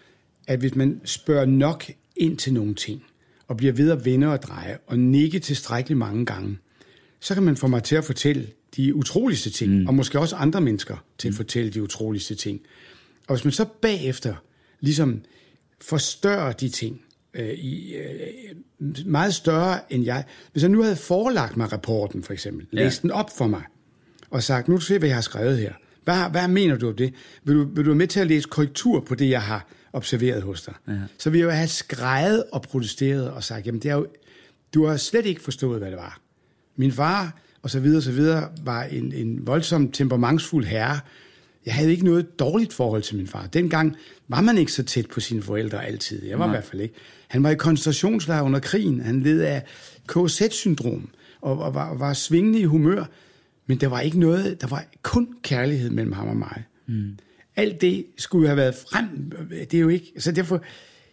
[0.47, 3.03] at hvis man spørger nok ind til nogle ting,
[3.47, 6.57] og bliver ved at vende og dreje, og nikke tilstrækkeligt mange gange,
[7.19, 9.87] så kan man få mig til at fortælle de utroligste ting, mm.
[9.87, 12.61] og måske også andre mennesker til at fortælle de utroligste ting.
[13.27, 14.35] Og hvis man så bagefter
[14.79, 15.21] ligesom
[15.81, 17.01] forstørrer de ting,
[17.33, 20.23] øh, i, øh, meget større end jeg.
[20.51, 22.83] Hvis jeg nu havde forelagt mig rapporten, for eksempel, Ja.
[22.83, 23.63] læst den op for mig,
[24.29, 25.73] og sagt, nu se, hvad jeg har skrevet her.
[26.03, 27.13] Hvad, hvad mener du om det?
[27.43, 30.41] Vil du, vil du være med til at læse korrektur på det, jeg har observeret
[30.41, 30.73] hos dig?
[30.87, 30.93] Ja.
[31.17, 34.07] Så vi jo have skrejet og protesteret og sagt, jamen det er jo,
[34.73, 36.19] du har slet ikke forstået, hvad det var.
[36.75, 40.99] Min far, og så videre, så videre, var en, en voldsom temperamentsfuld herre.
[41.65, 43.47] Jeg havde ikke noget dårligt forhold til min far.
[43.47, 43.95] Dengang
[44.27, 46.25] var man ikke så tæt på sine forældre altid.
[46.25, 46.53] Jeg var Nej.
[46.53, 46.95] i hvert fald ikke.
[47.27, 49.01] Han var i koncentrationslejr under krigen.
[49.01, 49.63] Han led af
[50.07, 51.09] KZ-syndrom
[51.41, 53.05] og, og var, var svingende i humør.
[53.67, 56.63] Men der var ikke noget, der var kun kærlighed mellem ham og mig.
[56.87, 57.17] Mm.
[57.55, 59.31] Alt det skulle have været frem.
[59.49, 60.61] Det er jo ikke, så derfor,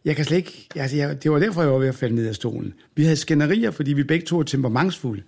[0.05, 2.27] jeg kan slet ikke, altså jeg, det var derfor, jeg var ved at falde ned
[2.27, 2.75] af stolen.
[2.95, 5.23] Vi havde skænderier, fordi vi begge to er temperamentsfulde,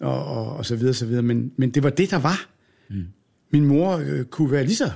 [0.00, 1.22] og, og, og så videre, så videre.
[1.22, 2.48] Men, men det var det, der var.
[2.90, 3.04] Mm.
[3.50, 4.90] Min mor øh, kunne være lige så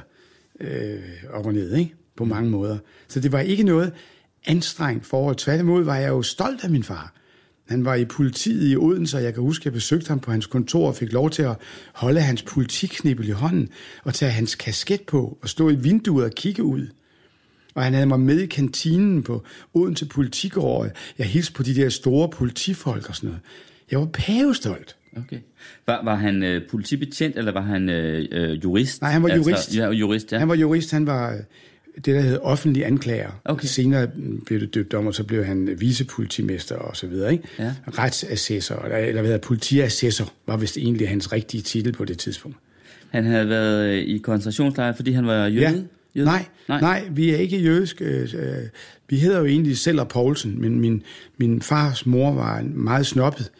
[0.60, 1.94] øh, op og ned, ikke?
[2.16, 2.78] på mange måder.
[3.08, 3.92] Så det var ikke noget
[4.46, 5.36] anstrengt forhold.
[5.36, 7.14] Tværtimod var jeg jo stolt af min far.
[7.68, 10.30] Han var i politiet i Odense, og jeg kan huske, at jeg besøgte ham på
[10.30, 11.56] hans kontor og fik lov til at
[11.94, 13.68] holde hans politiknibbel i hånden
[14.04, 16.86] og tage hans kasket på og stå i vinduet og kigge ud.
[17.74, 20.92] Og han havde mig med i kantinen på Odense Politikåret.
[21.18, 23.42] Jeg hilste på de der store politifolk og sådan noget.
[23.94, 24.96] Jeg var pavestolt.
[25.16, 25.38] Okay.
[25.86, 29.02] Var, var han øh, politibetjent, eller var han øh, øh, jurist?
[29.02, 29.48] Nej, han var jurist.
[29.48, 30.38] Altså, ja, jurist, ja.
[30.38, 31.38] Han var jurist, han var øh,
[31.96, 33.30] det, der hed offentlig anklager.
[33.44, 33.66] Okay.
[33.66, 34.08] Senere
[34.46, 37.32] blev det døbt om, og så blev han vicepolitimester og så videre.
[37.32, 37.44] Ikke?
[37.58, 37.72] Ja.
[37.98, 42.56] Retsassessor, eller, hvad hedder politiassessor, var vist egentlig hans rigtige titel på det tidspunkt.
[43.10, 45.60] Han havde været øh, i koncentrationslejr, fordi han var jøde?
[45.60, 45.72] Ja.
[46.16, 46.26] jøde?
[46.26, 48.00] Nej, nej, nej, vi er ikke jødisk.
[48.00, 48.56] øh, øh,
[49.08, 51.02] Vi hedder jo egentlig Seller Poulsen, men min,
[51.36, 53.50] min fars mor var meget snobbet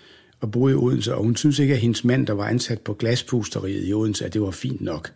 [0.44, 2.94] og boede i Odense, og hun synes ikke, at hendes mand, der var ansat på
[2.94, 5.12] glaspusteriet i Odense, at det var fint nok.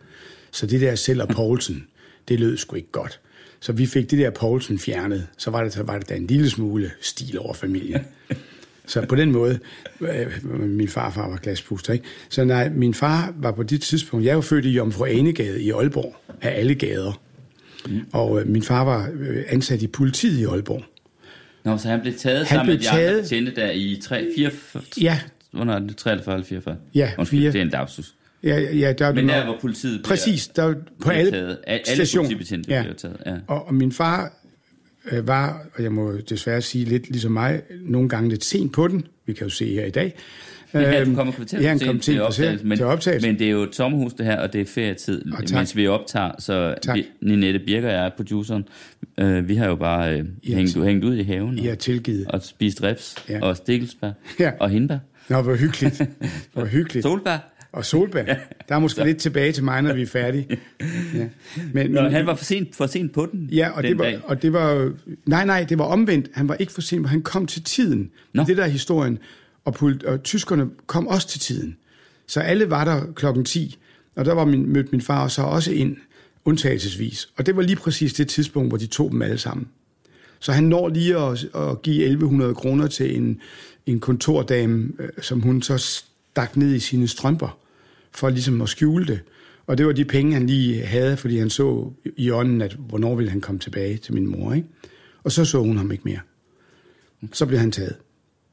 [0.51, 1.87] Så det der Seller Poulsen,
[2.27, 3.19] det lød sgu ikke godt.
[3.59, 5.27] Så vi fik det der Poulsen fjernet.
[5.37, 8.01] Så var det, så var det da en lille smule stil over familien.
[8.85, 9.59] Så på den måde,
[10.01, 12.05] øh, min farfar var glaspuster, ikke?
[12.29, 15.71] Så nej, min far var på det tidspunkt, jeg var født i Jomfru Anegade i
[15.71, 17.21] Aalborg, af alle gader.
[17.89, 18.01] Mm.
[18.13, 20.83] Og øh, min far var øh, ansat i politiet i Aalborg.
[21.63, 23.99] Nå, så han blev taget Han sammen blev med de andre taget- betjente der i
[24.03, 24.51] 3, 4,
[25.01, 25.19] Ja,
[25.51, 25.97] Hvornår det?
[25.97, 26.75] 43 eller 44?
[26.95, 27.51] Ja, Undskyld, fire.
[27.51, 28.15] det er en lapsus.
[28.43, 31.57] ja, ja der, Men der, hvor politiet Præcis, der på alle, taget.
[31.67, 32.29] Alle stationer.
[32.29, 32.81] politibetjente Ja.
[32.81, 33.17] bliver taget.
[33.25, 33.35] Ja.
[33.47, 34.33] Og, og min far
[35.11, 38.87] øh, var, og jeg må desværre sige lidt ligesom mig, nogle gange lidt sent på
[38.87, 39.05] den.
[39.25, 40.15] Vi kan jo se her i dag.
[40.73, 43.27] Ja, Øhm, du kommer kvarter ja, kom til, optagelse, men, til optagelse.
[43.27, 45.57] men det er jo et sommerhus det her, og det er ferietid, Og tak.
[45.57, 46.95] mens vi optager, så Tak.
[46.95, 48.63] vi, Ninette Birker og jeg, produceren,
[49.19, 52.27] øh, vi har jo bare øh, Ja, hængt, hængt ud i haven og, tilgivet.
[52.27, 53.39] og spist reps Ja.
[53.41, 54.51] og stikkelsbær Ja.
[54.59, 54.97] og hindbær.
[55.29, 56.01] Nå, hvor hyggeligt.
[56.53, 57.03] Hvor hyggeligt.
[57.03, 57.37] Solbær.
[57.71, 58.23] Og solbær.
[58.69, 60.47] Der er måske lidt tilbage til mig, når vi er færdige.
[61.15, 61.25] Ja.
[61.73, 63.97] Men, Nå, men, han var for sent, for sent på den Ja, og den det,
[63.99, 64.19] var, dag.
[64.23, 64.91] og det var
[65.25, 66.27] Nej, nej, det var omvendt.
[66.33, 68.09] Han var ikke for sent, han kom til tiden.
[68.33, 68.43] Nå.
[68.47, 69.17] Det der er historien.
[69.65, 71.77] Og, polit- og tyskerne kom også til tiden.
[72.27, 73.77] Så alle var der klokken 10.
[74.15, 75.97] Og der var min, mødte min far så også ind,
[76.45, 77.29] undtagelsesvis.
[77.37, 79.67] Og det var lige præcis det tidspunkt, hvor de tog dem alle sammen.
[80.39, 83.41] Så han når lige at, at give 1100 kroner til en,
[83.85, 87.57] en kontordame, øh, som hun så stak ned i sine strømper,
[88.11, 89.19] for ligesom at skjule det.
[89.67, 93.15] Og det var de penge, han lige havde, fordi han så i ånden, at hvornår
[93.15, 94.53] ville han komme tilbage til min mor.
[94.53, 94.67] Ikke?
[95.23, 96.19] Og så så hun ham ikke mere.
[97.33, 97.95] Så blev han taget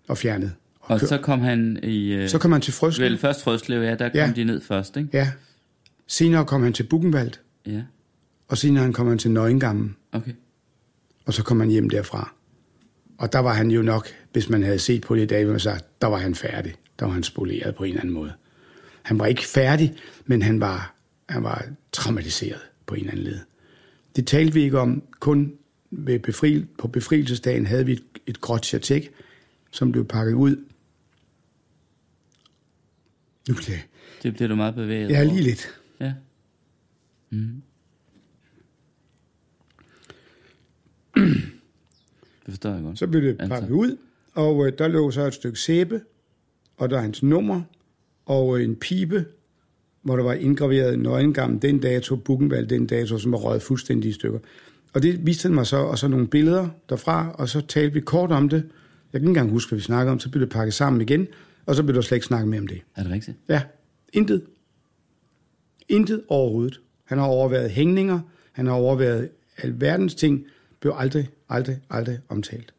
[0.09, 0.53] og fjernet.
[0.87, 2.13] Og kør- så kom han i...
[2.13, 3.05] Øh, så kom han til Frøslev.
[3.11, 4.33] Vel, først Frøslev, ja, der kom Ja.
[4.37, 5.09] de ned først, ikke?
[5.13, 5.31] Ja.
[6.07, 7.33] Senere kom han til Buchenwald,
[7.67, 7.83] Ja,
[8.49, 10.33] og senere kom han til Nøgengammen, okay.
[11.25, 12.35] og så kom han hjem derfra.
[13.19, 15.61] Og der var han jo nok, hvis man havde set på det i dag, man
[15.61, 16.75] sagt, der var han færdig.
[16.99, 18.33] Der var han spoleret på en eller anden måde.
[19.03, 19.95] Han var ikke færdig,
[20.27, 20.95] men han var,
[21.29, 23.39] han var traumatiseret på en eller anden led.
[24.17, 25.03] Det talte vi ikke om.
[25.21, 25.53] Kun
[25.91, 29.11] ved befri, på befrielsesdagen havde vi et, et gråt chatek,
[29.71, 30.57] som blev pakket ud.
[33.49, 33.79] Nu bliver.
[34.23, 35.35] Det bliver du meget bevæget Jeg er over.
[35.35, 35.69] lige lidt.
[36.01, 36.13] Ja.
[37.31, 37.63] Mm.
[42.47, 42.99] det forstår jeg godt.
[42.99, 43.49] Så blev det Altså.
[43.49, 43.97] pakket ud,
[44.35, 46.01] og øh, der lå så et stykke sæbe,
[46.77, 47.63] og der er hans nummer,
[48.27, 49.25] og øh, en pibe,
[50.03, 54.13] hvor der var indgraveret nøgengam, den dato, Buchenwald, den dato, som var røget fuldstændig i
[54.13, 54.39] stykker.
[54.93, 58.01] Og det viste han mig så, og så nogle billeder derfra, og så talte vi
[58.01, 58.57] kort om det.
[59.13, 61.27] Jeg kan ikke engang huske, hvad vi snakkede om, så blev det pakket sammen igen,
[61.67, 62.81] og så blev der slet ikke snakket mere om det.
[62.97, 63.37] Er det rigtigt?
[63.49, 63.63] Ja,
[64.13, 64.43] intet.
[65.89, 66.81] Intet overhovedet.
[67.05, 68.21] Han har overvejet hængninger,
[68.53, 70.45] han har overvejet alverdens ting,
[70.81, 72.75] blev aldrig, aldrig, aldrig omtalt.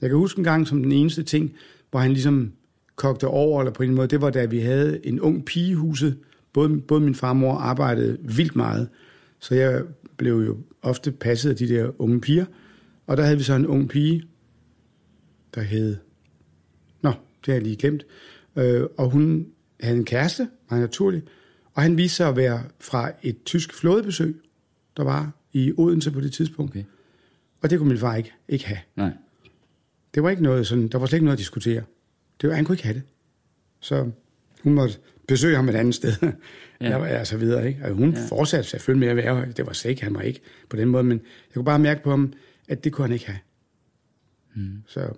[0.00, 1.54] Jeg kan huske en gang som den eneste ting,
[1.90, 2.52] hvor han ligesom
[2.96, 5.74] kogte over, eller på en måde, det var da vi havde en ung pige i
[5.74, 6.18] huset.
[6.52, 8.88] Både, både min far og mor arbejdede vildt meget,
[9.38, 9.82] så jeg
[10.16, 12.44] blev jo ofte passet af de der unge piger.
[13.06, 14.22] Og der havde vi så en ung pige,
[15.54, 15.96] der hed...
[17.40, 18.06] Det har jeg lige glemt.
[18.56, 19.46] Øh, og hun
[19.80, 21.26] havde en kæreste, meget naturligt,
[21.74, 24.40] og han viste sig at være fra et tysk flådebesøg,
[24.96, 26.70] der var i Odense på det tidspunkt.
[26.70, 26.84] Okay.
[27.62, 28.78] Og det kunne min far ikke, ikke have.
[28.96, 29.10] Nej.
[30.14, 31.82] Det var ikke noget sådan, der var slet ikke noget at diskutere.
[32.40, 33.02] Det var, han kunne ikke have det.
[33.80, 34.10] Så
[34.62, 34.98] hun måtte
[35.28, 36.12] besøge ham et andet sted.
[36.82, 37.02] Ja.
[37.02, 37.84] Jeg så videre, ikke?
[37.84, 38.26] Og hun ja.
[38.28, 39.52] fortsatte selvfølgelig med at være.
[39.52, 42.02] Det var slet ikke, han var ikke på den måde, men jeg kunne bare mærke
[42.02, 42.32] på ham,
[42.68, 43.38] at det kunne han ikke have.
[44.54, 44.82] Mm.
[44.86, 45.12] Så,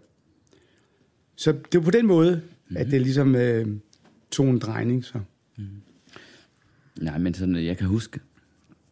[1.42, 2.76] så det var på den måde, mm.
[2.76, 3.66] at det ligesom øh,
[4.30, 5.04] tog en drejning.
[5.04, 5.18] Så.
[7.00, 8.20] Nej, men sådan, jeg kan huske.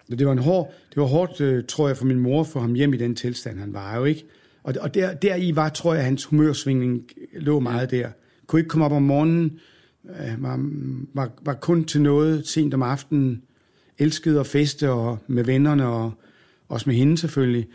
[0.08, 2.74] Det var, en hård, det var hårdt, øh, tror jeg, for min mor for ham
[2.74, 4.24] hjem i den tilstand, han var jo ikke.
[4.62, 8.08] Og, og der, deri var, tror jeg, hans humørsvingning lå meget der.
[8.46, 9.60] Kunne ikke komme op om morgenen,
[10.04, 10.70] øh, var,
[11.14, 13.42] var, var kun til noget sent om aftenen,
[13.98, 16.12] elskede at feste og med vennerne og
[16.68, 17.68] også med hende selvfølgelig.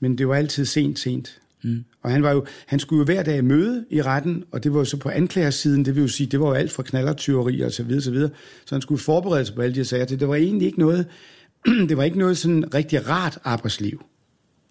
[0.00, 1.40] Men det var altid sent, sent.
[1.64, 1.84] Mm.
[2.02, 4.78] Og han, var jo, han skulle jo hver dag møde i retten, og det var
[4.78, 7.72] jo så på anklagersiden, det vil jo sige, det var jo alt fra knallertyveri og
[7.72, 8.30] så videre, så videre.
[8.66, 10.04] Så han skulle forberede sig på alle de her sager.
[10.04, 11.06] Det var egentlig ikke noget,
[11.88, 14.04] det var ikke noget sådan rigtig rart arbejdsliv,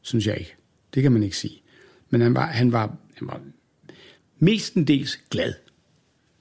[0.01, 0.55] synes jeg ikke.
[0.93, 1.61] Det kan man ikke sige.
[2.09, 3.41] Men han var, han var, han var
[4.39, 5.53] mestendels glad.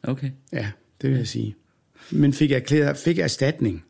[0.02, 0.30] Okay.
[0.52, 0.70] Ja,
[1.02, 1.54] det vil jeg sige.
[2.10, 3.84] Men fik, erklæret, fik erstatning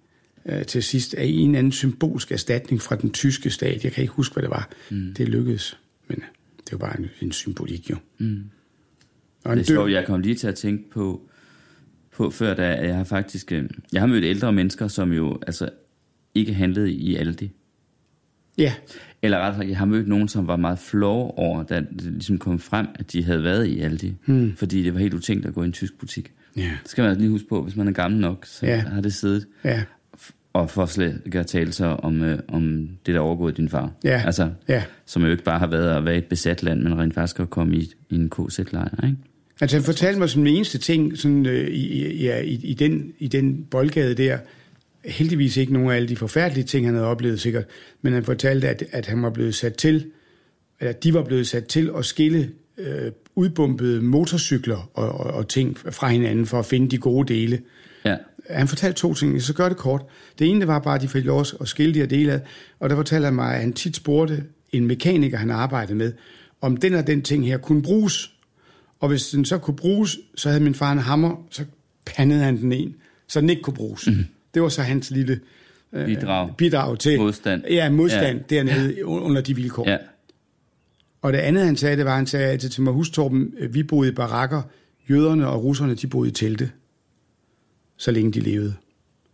[0.46, 3.84] øh, til sidst af en eller anden symbolsk erstatning fra den tyske stat.
[3.84, 4.70] Jeg kan ikke huske, hvad det var.
[4.90, 5.14] Mm.
[5.14, 6.22] Det lykkedes, men
[6.72, 7.96] det var bare en, en symbolik jo.
[8.18, 8.44] Mm.
[9.44, 11.28] Og Det er sjovt, jeg kom lige til at tænke på,
[12.12, 13.52] på før, da jeg har faktisk...
[13.52, 15.68] øh, Jeg har mødt ældre mennesker, som jo altså
[16.34, 17.50] ikke handlede i Aldi.
[18.58, 18.74] Ja,
[19.22, 22.38] Eller rettere sagt, jeg har mødt nogen, som var meget flove over, da det ligesom
[22.38, 24.14] kom frem, at de havde været i Aldi.
[24.26, 24.56] Hmm.
[24.56, 26.32] Fordi det var helt utænkt at gå i en tysk butik.
[26.56, 26.62] Ja.
[26.82, 28.80] Det skal man altså lige huske på, hvis man er gammel nok, så ja.
[28.80, 29.46] har det siddet.
[29.64, 29.84] ja,
[30.52, 33.68] Og for slet ikke at tale sig om, øh, om det, der er overgået din
[33.68, 33.92] far.
[34.04, 34.22] Ja.
[34.26, 34.82] Altså, ja.
[35.06, 37.50] som jo ikke bare har været at være et besat land, men rent faktisk at
[37.50, 39.16] komme i, i en KZ-lejr, ikke?
[39.60, 42.74] Altså han fortalte mig som den eneste ting sådan, øh, i, i, ja, i, i,
[42.74, 44.38] den, i den boldgade der,
[45.04, 47.64] heldigvis ikke nogen af alle de forfærdelige ting, han havde oplevet sikkert,
[48.02, 50.06] men han fortalte, at, at han var blevet sat til,
[50.80, 55.78] eller de var blevet sat til at skille øh, udbumpede motorcykler og, og, og ting
[55.78, 57.60] fra hinanden for at finde de gode dele.
[58.50, 60.02] Han fortalte to ting, så gør det kort.
[60.38, 62.40] Det ene det var bare, at de fik lov at skille de her dele ad,
[62.80, 66.12] og der fortalte han mig, at han tit spurgte en mekaniker, han arbejdede med,
[66.60, 68.32] om den og den ting her kunne bruges.
[69.00, 71.64] Og hvis den så kunne bruges, så havde min far en hammer, så
[72.06, 72.94] pandede han den en,
[73.28, 74.06] så den ikke kunne bruges.
[74.06, 74.24] Mm.
[74.54, 75.40] Det var så hans lille
[75.92, 76.50] øh, Bidrag.
[76.56, 77.62] bidrag til Modstand.
[77.70, 78.56] Ja, modstand Ja.
[78.56, 78.62] ja.
[78.64, 79.88] dernede under de vilkår.
[79.90, 79.96] Ja.
[81.22, 83.74] Og det andet, han sagde, det var, han sagde altid til mig, husk Torben, øh,
[83.74, 84.62] vi boede i barakker,
[85.10, 86.70] jøderne og russerne, de boede i telte,
[88.02, 88.74] så længe de levede.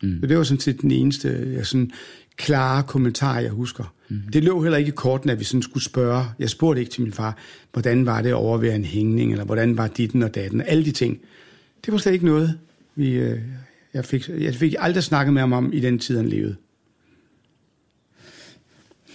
[0.02, 0.20] Mm.
[0.20, 1.90] Så det var sådan set den eneste ja, sådan,
[2.36, 3.94] klare kommentar, jeg husker.
[4.08, 4.20] Mm.
[4.32, 6.24] Det lå heller ikke i korten, at vi sådan skulle spørge.
[6.38, 7.36] Jeg spurgte ikke til min far,
[7.72, 10.90] hvordan var det at overvære en hængning, eller hvordan var ditten og datten, alle de
[10.92, 11.20] ting.
[11.84, 12.58] Det var slet ikke noget,
[12.94, 13.40] vi, øh,
[13.94, 16.56] jeg, fik, jeg fik aldrig snakket med ham om i den tid, han levede.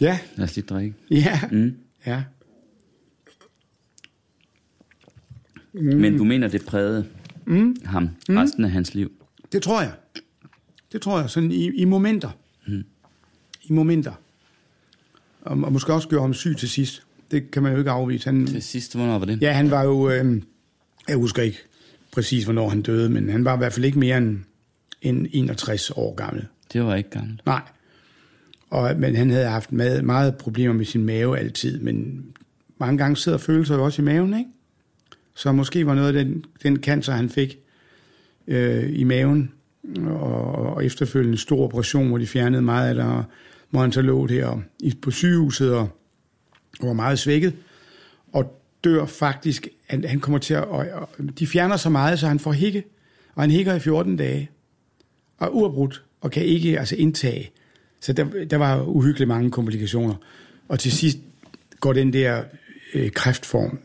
[0.02, 0.96] Ja, Lad os lige drikke.
[1.12, 1.76] ja, Mm.
[2.06, 2.24] ja.
[5.74, 5.82] Mm.
[5.84, 7.06] Men du mener, det prægede
[7.46, 7.76] mm.
[7.86, 9.12] ham resten af hans liv?
[9.54, 9.92] Det tror jeg.
[10.92, 12.30] Det tror jeg, sådan i, i momenter.
[12.68, 12.84] Mm.
[13.64, 14.14] I momenter.
[15.42, 17.04] Og, og måske også gøre ham syg til sidst.
[17.32, 18.26] Det kan man jo ikke afvise.
[18.26, 19.42] Han, Til sidst, hvornår var det?
[19.42, 20.10] Ja, han var jo...
[20.10, 20.42] Øh,
[21.08, 21.58] jeg husker ikke
[22.12, 24.40] præcis, hvornår han døde, men han var i hvert fald ikke mere end,
[25.02, 26.46] end 61 år gammel.
[26.74, 27.46] Det var ikke gammelt.
[27.46, 27.62] Nej.
[28.70, 32.26] Og, men han havde haft meget, meget problemer med sin mave altid, men
[32.78, 34.50] mange gange sidder følelser jo også i maven, ikke?
[35.36, 37.58] Så måske var noget af den, den cancer, han fik
[38.48, 39.52] øh, i maven,
[40.06, 43.24] og, og efterfølgende en stor operation, hvor de fjernede meget af det, og
[43.70, 45.90] hvor han så lå der i- på sygehuset og,
[46.80, 47.54] og var meget svækket,
[48.34, 52.28] og dør faktisk, han, han kommer til at, og, og, de fjerner så meget, så
[52.28, 52.84] han får hikke,
[53.36, 54.50] og han hikker i 14 dage,
[55.38, 57.52] og uafbrudt, og kan ikke altså indtage.
[58.00, 60.16] Så der, der var uhyggeligt mange komplikationer.
[60.68, 61.18] Og til sidst
[61.80, 62.44] går den der
[62.94, 63.80] øh, kræftform,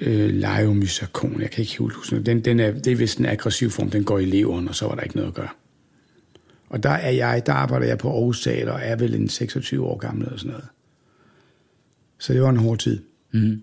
[0.00, 3.70] øh, leiomysakon, jeg kan ikke helt huske den, den er, det er vist en aggressiv
[3.70, 5.48] form, den går i leveren, og så var der ikke noget at gøre.
[6.68, 9.86] Og der er jeg, der arbejder jeg på Aarhus Teater, og er vel en 26
[9.86, 10.68] år gammel eller sådan noget.
[12.18, 13.02] Så det var en hård tid.
[13.32, 13.62] Mm.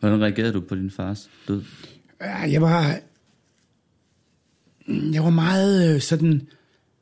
[0.00, 1.62] Hvordan reagerede du på din fars død?
[2.48, 3.00] Jeg var,
[4.88, 6.48] jeg var meget øh, sådan,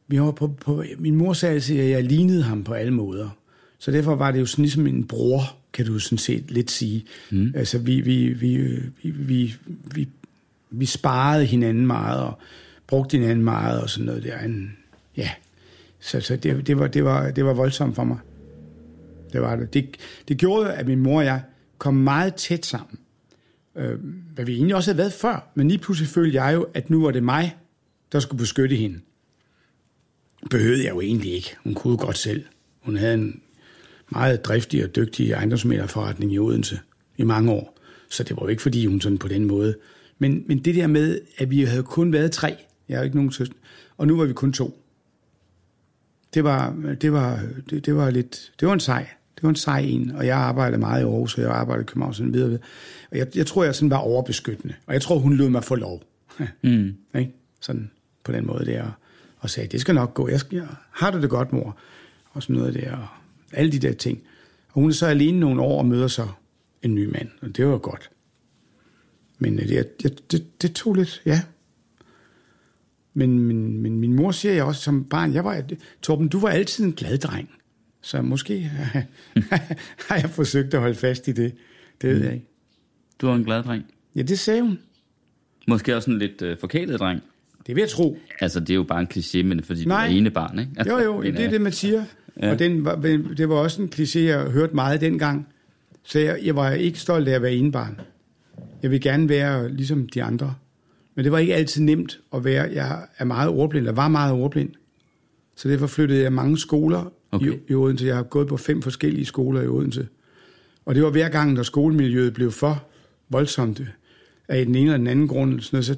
[0.06, 3.30] vi var på, på, min mor sagde altid, at jeg lignede ham på alle måder.
[3.78, 7.04] Så derfor var det jo sådan ligesom en bror, kan du sådan set lidt sige.
[7.30, 7.52] Mm.
[7.54, 8.56] Altså vi, vi, vi,
[9.02, 9.54] vi, vi,
[9.94, 10.08] vi,
[10.70, 12.38] vi sparede hinanden meget, og
[12.86, 14.38] brugte hinanden meget, og sådan noget der.
[14.38, 14.76] En,
[15.16, 15.30] ja,
[16.00, 18.18] så, så det, det, var, det, var, det var voldsomt for mig.
[19.32, 19.74] Det var det.
[19.74, 19.96] det.
[20.28, 21.42] Det gjorde, at min mor og jeg
[21.78, 22.98] kom meget tæt sammen
[23.78, 23.98] øh,
[24.34, 25.50] hvad vi egentlig også havde været før.
[25.54, 27.56] Men lige pludselig følte jeg jo, at nu var det mig,
[28.12, 29.00] der skulle beskytte hende.
[30.50, 31.56] Behøvede jeg jo egentlig ikke.
[31.64, 32.44] Hun kunne godt selv.
[32.80, 33.42] Hun havde en
[34.08, 36.80] meget driftig og dygtig ejendomsmælerforretning i Odense
[37.16, 37.78] i mange år.
[38.10, 39.76] Så det var jo ikke, fordi hun sådan på den måde.
[40.18, 42.56] Men, men det der med, at vi havde kun været tre.
[42.88, 43.56] Jeg har jo ikke nogen søster.
[43.96, 44.84] Og nu var vi kun to.
[46.34, 49.08] Det var, det var, det, det var lidt, det var en sej.
[49.34, 51.86] Det var en sej en, og jeg arbejdede meget i Aarhus, og jeg arbejdede i
[51.86, 52.50] København sådan videre.
[52.50, 52.58] ved.
[53.10, 54.74] Og jeg, jeg tror, jeg sådan var overbeskyttende.
[54.86, 56.02] Og jeg tror, hun lod mig få lov.
[56.62, 56.94] Mm.
[57.14, 57.32] Ikke?
[57.60, 57.90] Sådan
[58.24, 58.90] på den måde der.
[59.38, 60.28] Og sagde, det skal nok gå.
[60.28, 61.76] Jeg skal, har du det godt, mor?
[62.30, 63.17] Og sådan noget der.
[63.52, 64.22] Alle de der ting.
[64.68, 66.28] Og hun er så alene nogle år og møder så
[66.82, 67.28] en ny mand.
[67.40, 68.10] Og det var godt.
[69.38, 71.42] Men øh, det, det, det, det tog lidt, ja.
[73.14, 75.62] Men, men, men min mor siger jeg også som barn, jeg var,
[76.02, 77.50] Torben, du var altid en glad dreng.
[78.00, 78.60] Så måske
[80.08, 81.54] har jeg forsøgt at holde fast i det.
[82.02, 82.46] Det ved jeg ikke.
[83.20, 83.84] Du var en glad dreng.
[84.16, 84.78] Ja, det sagde hun.
[85.68, 87.20] Måske også en lidt øh, forkælet dreng.
[87.66, 88.18] Det vil jeg tro.
[88.40, 90.06] Altså, det er jo bare en kliché, men fordi Nej.
[90.06, 90.72] du er ene barn, ikke?
[90.76, 92.04] Altså, Jo, jo, det er øh, det, man siger.
[92.42, 92.50] Ja.
[92.50, 92.96] Og den var,
[93.36, 95.48] det var også en kliché, jeg hørte meget dengang.
[96.04, 98.00] Så jeg, jeg var ikke stolt af at være enebarn.
[98.82, 100.54] Jeg vil gerne være ligesom de andre.
[101.14, 102.70] Men det var ikke altid nemt at være.
[102.72, 104.70] Jeg er meget ordblind, eller var meget ordblind.
[105.56, 107.52] Så derfor flyttede jeg mange skoler Okay.
[107.52, 108.06] i, i Odense.
[108.06, 110.08] Jeg har gået på fem forskellige skoler i Odense.
[110.84, 112.84] Og det var hver gang, når skolemiljøet blev for
[113.28, 113.82] voldsomt
[114.48, 115.96] af den ene eller den anden grund, sådan noget, så,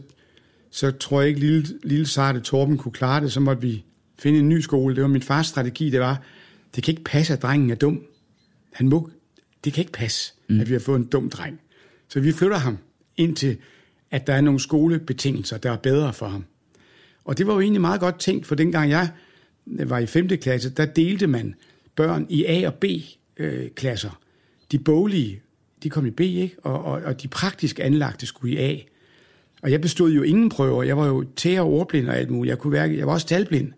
[0.70, 3.33] så tror jeg ikke, lille, lille sarte Torben kunne klare det.
[3.33, 3.85] Så måtte vi
[4.20, 4.94] finde en ny skole.
[4.94, 6.22] Det var min fars strategi, det var,
[6.74, 8.04] det kan ikke passe, at drengen er dum.
[8.72, 9.11] Han må,
[9.64, 10.61] det kan ikke passe, mm.
[10.61, 11.61] at vi har fået en dum dreng.
[12.09, 12.78] Så vi flytter ham
[13.16, 13.56] indtil,
[14.11, 16.44] at der er nogle skolebetingelser, der er bedre for ham.
[17.24, 19.09] Og det var jo egentlig meget godt tænkt, for dengang jeg
[19.66, 20.28] var i 5.
[20.28, 21.54] klasse, der delte man
[21.96, 24.20] børn i A- og B-klasser.
[24.72, 25.42] De boglige,
[25.83, 26.56] de kom i B, ikke?
[26.62, 28.78] Og, og, og de praktisk anlagte skulle i A.
[29.62, 30.83] Og jeg bestod jo ingen prøver.
[30.83, 32.50] Jeg var jo tære og ordblind og alt muligt.
[32.50, 33.72] Jeg, kunne være, jeg var også talblind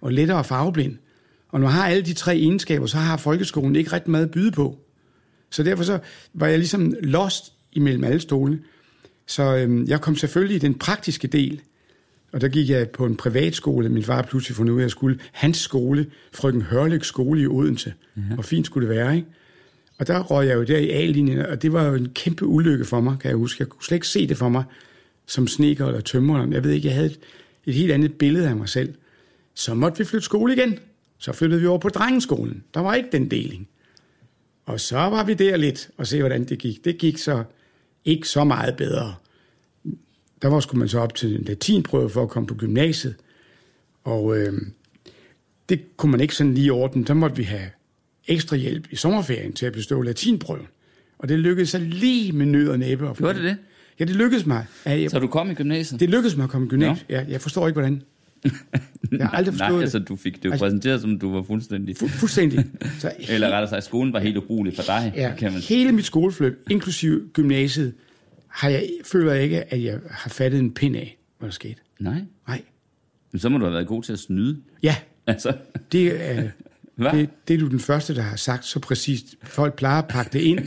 [0.00, 0.96] og lettere farveblind.
[1.48, 4.30] Og når man har alle de tre egenskaber, så har folkeskolen ikke ret meget at
[4.30, 4.78] byde på.
[5.50, 5.98] Så derfor så
[6.34, 8.58] var jeg ligesom lost imellem alle stolene.
[9.26, 11.60] Så øhm, jeg kom selvfølgelig i den praktiske del,
[12.32, 13.88] og der gik jeg på en privatskole.
[13.88, 17.46] Min far pludselig fundet ud af, at jeg skulle hans skole, frøken Hørlyks skole i
[17.46, 17.94] Odense.
[18.16, 18.22] Ja.
[18.34, 19.28] Hvor fint skulle det være, ikke?
[19.98, 22.84] Og der røg jeg jo der i A-linjen, og det var jo en kæmpe ulykke
[22.84, 23.60] for mig, kan jeg huske.
[23.60, 24.64] Jeg kunne slet ikke se det for mig
[25.28, 26.46] som sneker eller tømrer.
[26.50, 27.18] Jeg ved ikke, jeg havde et,
[27.66, 28.94] et helt andet billede af mig selv.
[29.58, 30.78] Så måtte vi flytte skole igen.
[31.18, 32.64] Så flyttede vi over på drengeskolen.
[32.74, 33.68] Der var ikke den deling.
[34.66, 36.84] Og så var vi der lidt og se, hvordan det gik.
[36.84, 37.44] Det gik så
[38.04, 39.14] ikke så meget bedre.
[40.42, 43.16] Der var skulle man så op til en latinprøve for at komme på gymnasiet.
[44.04, 44.52] Og øh,
[45.68, 47.04] det kunne man ikke sådan lige ordne.
[47.04, 47.70] Der måtte vi have
[48.28, 50.66] ekstra hjælp i sommerferien til at bestå latinprøven.
[51.18, 53.14] Og det lykkedes så lige med nød og næppe.
[53.14, 53.56] Gjorde det det?
[54.00, 54.66] Ja, det lykkedes mig.
[54.86, 56.00] Ja, jeg, Så du kom i gymnasiet?
[56.00, 57.06] det lykkedes mig at komme i gymnasiet.
[57.10, 58.02] Ja, jeg forstår ikke, hvordan.
[59.12, 59.82] Jeg har aldrig forstået Nej, det.
[59.82, 61.96] altså du fik det jo Altså- præsenteret, som du var fuldstændig...
[62.02, 62.64] Fu- fuldstændig.
[62.98, 66.04] Så Eller rettere sagt, skolen var helt ubrugelig for dig, ja, kan man hele mit
[66.04, 67.94] skoleforløb, inklusive gymnasiet,
[68.48, 71.76] har jeg, føler jeg ikke, at jeg har fattet en pind af, hvad der skete.
[72.00, 72.22] Nej.
[72.48, 72.62] Nej.
[73.32, 74.58] Men så må du have været god til at snyde.
[74.82, 75.52] Ja, Altså,
[75.92, 76.48] det er,
[76.96, 77.12] hvad?
[77.12, 79.24] det, det er du den første, der har sagt så præcist.
[79.42, 80.58] Folk plejer at pakke det ind,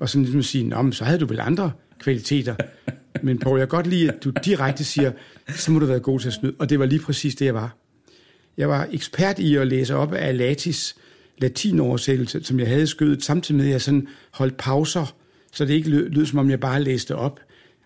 [0.00, 2.54] og sådan ligesom sige, Nå, men så havde du vel andre kvaliteter.
[3.24, 5.12] Men Poul, jeg kan godt lide, at du direkte siger,
[5.48, 6.54] så må du været god til at snyde.
[6.58, 7.76] Og det var lige præcis det, jeg var.
[8.56, 10.96] Jeg var ekspert i at læse op af Latis
[11.38, 15.14] latinoversættelse, som jeg havde skødet, samtidig med, at jeg sådan holdt pauser,
[15.52, 17.40] så det ikke lød, lød som om jeg bare læste op.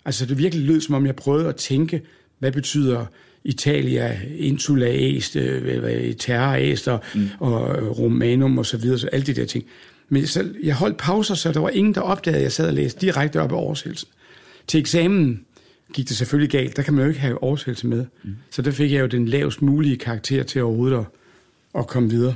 [0.05, 2.03] Altså det virkelig lød som om jeg prøvede at tænke,
[2.39, 3.07] hvad betyder
[3.45, 7.29] Italia, Insula Est, øh, Terra Est og, mm.
[7.41, 7.63] og
[7.99, 9.65] Romanum og så videre, så alle de der ting.
[10.09, 12.75] Men så, jeg holdt pauser, så der var ingen, der opdagede, at jeg sad og
[12.75, 14.09] læste direkte op af oversættelsen.
[14.67, 15.45] Til eksamen
[15.93, 16.77] gik det selvfølgelig galt.
[16.77, 18.07] Der kan man jo ikke have oversættelse med.
[18.23, 18.37] Mm.
[18.51, 21.05] Så der fik jeg jo den lavest mulige karakter til overhovedet at,
[21.75, 22.35] at komme videre.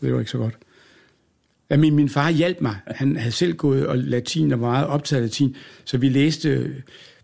[0.00, 0.54] Det var ikke så godt.
[1.70, 2.76] Ja, min, min far hjalp mig.
[2.86, 6.74] Han havde selv gået og latin og var meget optaget af latin, så vi læste,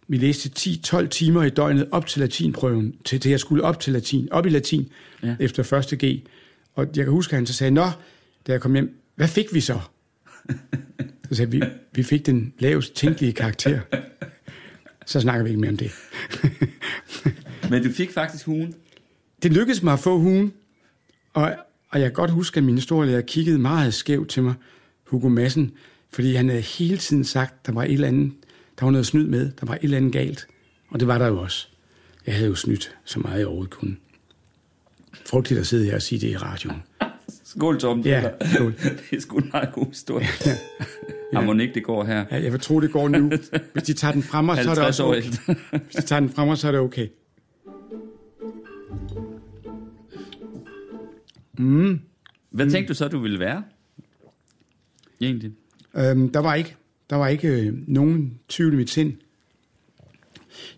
[0.09, 3.93] vi læste 10-12 timer i døgnet op til latinprøven, til det jeg skulle op til
[3.93, 4.89] latin, op i latin,
[5.23, 5.37] ja.
[5.41, 6.29] efter første G.
[6.75, 7.87] Og jeg kan huske, at han så sagde, Nå,
[8.47, 9.81] da jeg kom hjem, hvad fik vi så?
[11.35, 11.63] Så sagde vi,
[11.93, 13.81] vi fik den lavest tænkelige karakter.
[15.07, 15.91] Så snakker vi ikke mere om det.
[17.71, 18.75] Men du fik faktisk hugen.
[19.43, 20.53] Det lykkedes mig at få hugen,
[21.33, 21.55] og,
[21.91, 24.55] og jeg kan godt huske, at min historielærer kiggede meget skævt til mig,
[25.05, 25.73] Hugo Madsen,
[26.11, 28.33] fordi han havde hele tiden sagt, der var et eller andet,
[28.79, 30.47] der var noget snyd med, der var et eller andet galt.
[30.89, 31.69] Og det var der jo også.
[32.27, 33.97] Jeg havde jo snydt så meget, jeg overhovedet kunne.
[35.27, 36.83] Frygteligt at sidde her og sige det i radioen.
[37.45, 38.01] Skål, Tom.
[38.01, 38.73] Ja, Det er- skål.
[39.11, 40.27] Det er sgu en meget god historie.
[40.47, 40.57] ja.
[41.33, 42.25] Harmonik, det går her.
[42.31, 43.29] Ja, jeg vil tro, det går nu.
[43.73, 45.23] Hvis de tager den frem, så er det 50 også okay.
[45.85, 47.09] Hvis de tager den frem, så er det okay.
[52.51, 53.63] Hvad tænkte du så, du ville være?
[55.21, 55.53] Egentlig.
[55.97, 56.77] Øhm, der var ikke,
[57.11, 59.13] der var ikke øh, nogen tvivl i mit sind.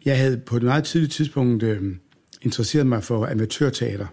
[0.05, 1.97] Jeg havde på et meget tidligt tidspunkt øh,
[2.43, 4.07] interesseret mig for amatørteater.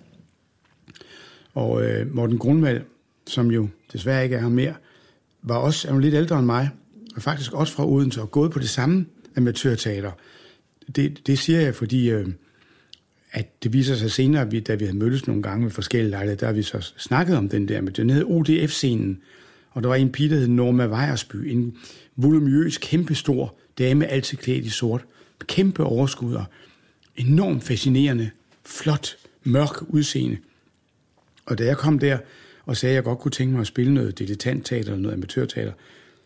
[1.54, 2.82] Og øh, Morten Grundvald,
[3.28, 4.74] som jo desværre ikke er her mere,
[5.42, 6.70] var også er jo lidt ældre end mig,
[7.16, 10.12] og faktisk også fra Odense, og gået på det samme amatørteater.
[10.96, 12.28] Det, det siger jeg, fordi øh,
[13.32, 16.10] at det viser sig senere, at vi, da vi havde mødtes nogle gange ved forskellige
[16.10, 19.22] lejligheder, der har vi så snakket om den der, men den hed ODF-scenen,
[19.72, 21.78] og der var en pige, der hed Norma Vejersby, en
[22.16, 25.06] voluminøs, kæmpestor dame, altid klædt i sort,
[25.48, 26.46] kæmpe overskud og
[27.16, 28.30] enormt fascinerende,
[28.66, 30.38] flot, mørk udseende.
[31.46, 32.18] Og da jeg kom der
[32.66, 35.74] og sagde, at jeg godt kunne tænke mig at spille noget dilettantteater eller noget amatørteater,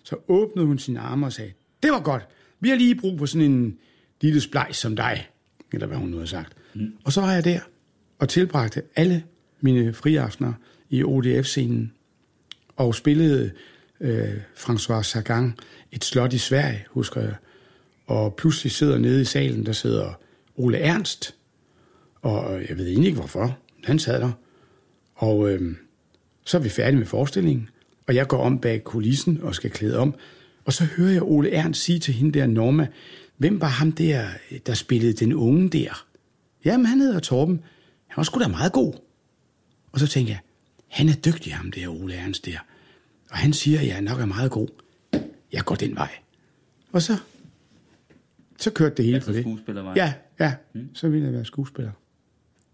[0.04, 1.54] så åbnede hun sine arme og sagde,
[1.84, 2.28] det var godt,
[2.60, 3.78] vi har lige brug for sådan en
[4.22, 5.30] lille splejs som dig,
[5.74, 6.54] eller hvad hun nu har sagt.
[6.74, 6.94] Mm.
[7.04, 7.60] Og så var jeg der
[8.20, 9.24] og tilbragte alle
[9.62, 10.54] mine friaftener
[10.90, 11.94] i ODF-scenen
[12.76, 13.52] og spillede
[14.02, 15.54] øh, François Sagan
[15.92, 17.36] et slot i Sverige, husker jeg.
[18.06, 20.20] Og pludselig sidder nede i salen, der sidder
[20.56, 21.36] Ole Ernst,
[22.22, 24.32] og jeg ved egentlig ikke hvorfor, han sad der.
[25.18, 25.76] Og øh,
[26.46, 27.70] så er vi færdige med forestillingen,
[28.08, 30.16] og jeg går om bag kulissen og skal klæde om,
[30.66, 32.88] og så hører jeg Ole Ernst sige til hende der, Norma,
[33.38, 34.28] hvem var ham der,
[34.66, 36.06] der spillede den unge der?
[36.66, 37.64] Jamen, han hedder Torben.
[38.08, 38.94] Han var sgu da meget god.
[39.92, 40.40] Og så tænker jeg,
[40.88, 42.58] han er dygtig, ham der Ole Ernst der.
[43.32, 44.68] Og han siger, at jeg nok er meget god.
[45.52, 46.12] Jeg går den vej.
[46.92, 47.18] Og så,
[48.58, 49.96] så kørte det hele Altså på det.
[49.96, 50.54] Ja, ja.
[50.94, 51.92] Så ville jeg være skuespiller.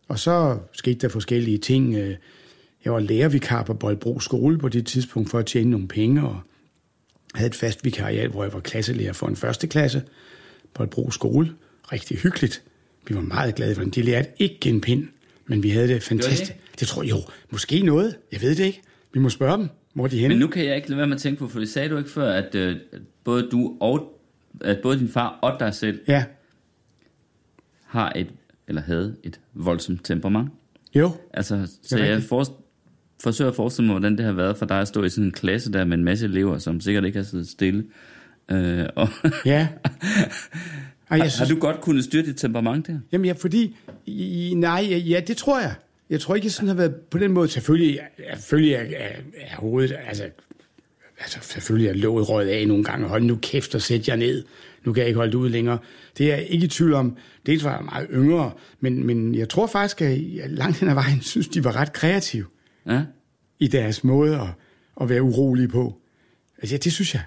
[0.08, 1.96] Og så skete der forskellige ting.
[1.96, 2.16] Øh,
[2.86, 6.40] Jeg var lærervikar på Boldbro skole på det tidspunkt for at tjene nogle penge, og
[7.36, 11.54] havde et fast vikariat, hvor jeg var klasselærer for en første klasse på Boldbro skole.
[11.92, 12.64] Rigtig hyggeligt.
[13.08, 13.96] Vi var meget glade for det.
[13.96, 15.08] De lærte ikke en pind,
[15.46, 16.52] men vi havde det fantastisk.
[16.54, 16.80] det?
[16.80, 17.18] Det, tror jeg jo.
[17.50, 18.16] Måske noget.
[18.32, 18.82] Jeg ved det ikke.
[19.14, 20.30] Vi må spørge dem, hvor de henne.
[20.36, 21.98] Men nu kan jeg ikke lade være med at tænke på, for det sagde du
[21.98, 22.78] ikke før, at øh,
[23.24, 24.20] både du og
[24.62, 26.26] at både din far og dig selv Ja.
[27.86, 28.28] har et,
[28.74, 30.50] eller havde et voldsomt temperament.
[30.96, 31.12] Jo.
[31.34, 32.30] Altså, så jeg rigtigt.
[32.30, 32.46] for,
[33.24, 35.32] forsøger at forestille mig, hvordan det har været for dig at stå i sådan en
[35.32, 37.86] klasse der med en masse elever, som sikkert ikke har siddet stille.
[38.52, 39.08] Øh, og
[39.46, 39.68] Ja.
[41.10, 43.00] Ej, har, jeg har du godt kunnet styre dit temperament der?
[43.12, 43.76] Jamen ja, fordi...
[44.06, 45.76] I, nej, ja, det tror jeg.
[46.10, 47.48] Jeg tror ikke, jeg sådan har været på den måde.
[47.48, 48.00] Selvfølgelig,
[48.34, 49.96] selvfølgelig er, er, er hovedet...
[50.08, 50.24] Altså,
[51.20, 53.08] altså, selvfølgelig er låget røget af nogle gange.
[53.08, 54.44] Hold nu kæft og sæt jer ned.
[54.86, 55.78] Nu kan jeg ikke holde det ud længere.
[56.18, 57.18] Det er jeg ikke i tvivl om.
[57.46, 60.94] Dels var jeg meget yngre, men, men jeg tror faktisk, at jeg langt hen ad
[60.94, 62.46] vejen synes, de var ret kreative
[62.86, 63.04] Ja?
[63.60, 64.48] i deres måde at,
[65.02, 65.98] at være urolige på.
[66.58, 67.24] Altså, ja, det synes jeg.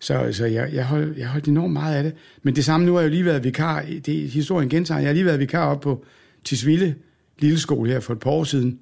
[0.00, 2.14] Så, så jeg, jeg, holdt, jeg holdt enormt meget af det.
[2.42, 5.14] Men det samme, nu har jeg jo lige været vikar, det, historien gentager, jeg har
[5.14, 6.04] lige været vikar op på
[6.44, 6.94] Tisvilde
[7.38, 8.78] Lille Skole her for et par år siden,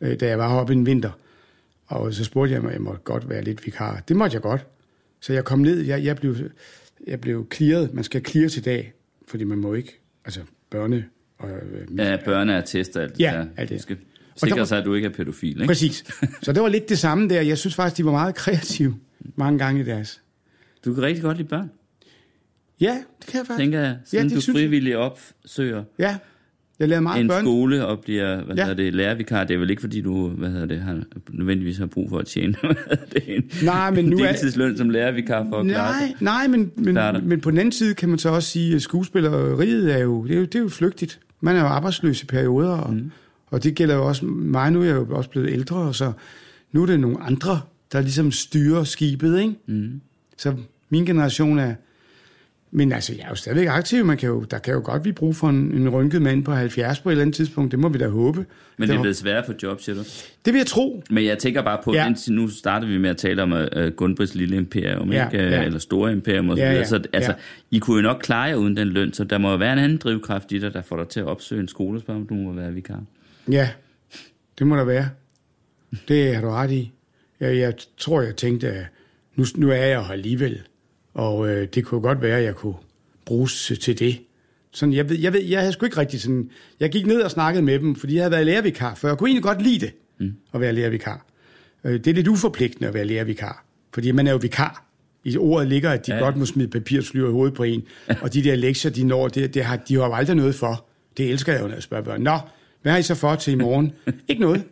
[0.00, 1.10] øh, da jeg var heroppe en vinter.
[1.86, 4.02] Og så spurgte jeg mig, om jeg måtte godt være lidt vikar.
[4.08, 4.66] Det måtte jeg godt.
[5.20, 6.36] Så jeg kom ned, jeg, jeg blev,
[7.06, 7.94] jeg blev clearet.
[7.94, 8.92] Man skal clear til dag,
[9.28, 10.40] fordi man må ikke, altså
[10.74, 11.02] børne-
[11.38, 13.46] og øh, Ja, børneattester alt det Ja, der.
[13.56, 13.78] alt det.
[13.78, 13.96] Du skal
[14.36, 15.66] sikre var- sig, at du ikke er pædofil, ikke?
[15.66, 16.04] Præcis.
[16.42, 17.40] Så det var lidt det samme der.
[17.40, 18.96] Jeg synes faktisk, de var meget kreative
[19.36, 20.20] mange gange i deres.
[20.84, 21.70] Du kan rigtig godt lide børn,
[22.80, 23.58] Ja, det kan jeg faktisk.
[23.62, 23.98] tænker jeg.
[24.04, 26.16] Siden det du frivilligt opsøger Ja,
[26.78, 27.44] jeg lavede meget en børn.
[27.44, 28.62] skole og bliver hvad Ja.
[28.62, 29.44] hedder det, lærervikar.
[29.44, 32.26] Det er vel ikke, fordi du hvad hedder det, har, nødvendigvis har brug for at
[32.26, 32.54] tjene
[33.12, 36.16] det, en, Nej, men nu en er- deltidsløn som lærervikar for at klare Nej, sig.
[36.20, 37.24] nej men, men, Klart det.
[37.24, 40.32] men på den anden side kan man så også sige, at skuespilleriet er jo, det
[40.34, 41.20] er jo, det er jo flygtigt.
[41.40, 43.10] Man er jo arbejdsløs i perioder, og, mm.
[43.50, 44.70] og det gælder jo også mig.
[44.72, 46.12] Nu er jeg jo også blevet ældre, og så
[46.72, 47.60] nu er det nogle andre,
[47.92, 49.54] der ligesom styrer skibet, ikke?
[49.68, 50.00] Mm.
[50.38, 50.54] Så
[50.90, 51.74] min generation er...
[52.74, 54.04] Men altså, jeg er jo stadigvæk aktiv.
[54.04, 56.52] Man kan jo, der kan jo godt blive brug for en, en rynket mand på
[56.52, 57.70] 70 på et eller andet tidspunkt.
[57.72, 58.46] Det må vi da håbe.
[58.76, 60.02] Men det er blevet sværere for job, siger du?
[60.44, 61.02] det vil jeg tro.
[61.10, 62.04] Men jeg tænker bare på, Ja.
[62.28, 62.32] ja.
[62.32, 65.44] nu starter vi med at tale om uh, Gunbrids lille imperium, Ja, ikke?
[65.48, 65.62] Ja.
[65.62, 67.36] eller store imperium og så Ja, ja, Så altså, ja.
[67.76, 69.78] I kunne jo nok klare jer uden den løn, så der må jo være en
[69.78, 72.34] anden drivkraft i dig, der får dig til at opsøge en skole, spørg om du
[72.34, 73.02] må være vikar.
[73.50, 73.68] Ja,
[74.58, 75.08] det må der være.
[76.08, 76.92] Det har du ret i.
[77.40, 78.84] Jeg, jeg tror, jeg tænkte, at
[79.36, 80.60] nu, nu er jeg her alligevel,
[81.14, 82.74] og øh, det kunne godt være, at jeg kunne
[83.24, 84.18] bruges til- det.
[84.74, 86.50] Sådan, jeg, ved, jeg, ved, jeg havde sgu ikke rigtig sådan...
[86.80, 89.28] Jeg gik ned og snakkede med dem, fordi jeg havde været lærervikar, for jeg kunne
[89.28, 90.34] egentlig godt lide det, mm.
[90.54, 91.26] at være lærervikar.
[91.84, 94.86] Øh, Det er lidt uforpligtende at være lærervikar, fordi man er jo vikar.
[95.24, 96.18] I ordet ligger, at de ja.
[96.18, 96.24] Ja.
[96.24, 97.82] godt må smide papirslyer i hovedet på en,
[98.22, 100.86] og de der lektier, de når, det, det har, de har jo aldrig noget for.
[101.16, 102.20] Det elsker jeg jo, når jeg spørger børn.
[102.22, 102.38] Nå,
[102.82, 103.92] hvad har I så for til i morgen?
[104.28, 104.64] ikke noget.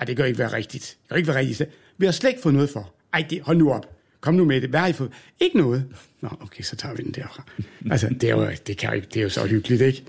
[0.00, 0.82] Ej, det kan jo ikke være rigtigt.
[1.02, 1.62] Det kan jo ikke være rigtigt.
[1.98, 2.92] Vi har slet ikke fået noget for.
[3.12, 3.95] Ej, det, hold nu op.
[4.20, 4.70] Kom nu med det.
[4.70, 5.12] Hvad har I fået?
[5.40, 5.84] Ikke noget.
[6.20, 7.44] Nå, okay, så tager vi den derfra.
[7.90, 10.04] Altså, det er jo, det kan det er jo så hyggeligt, ikke?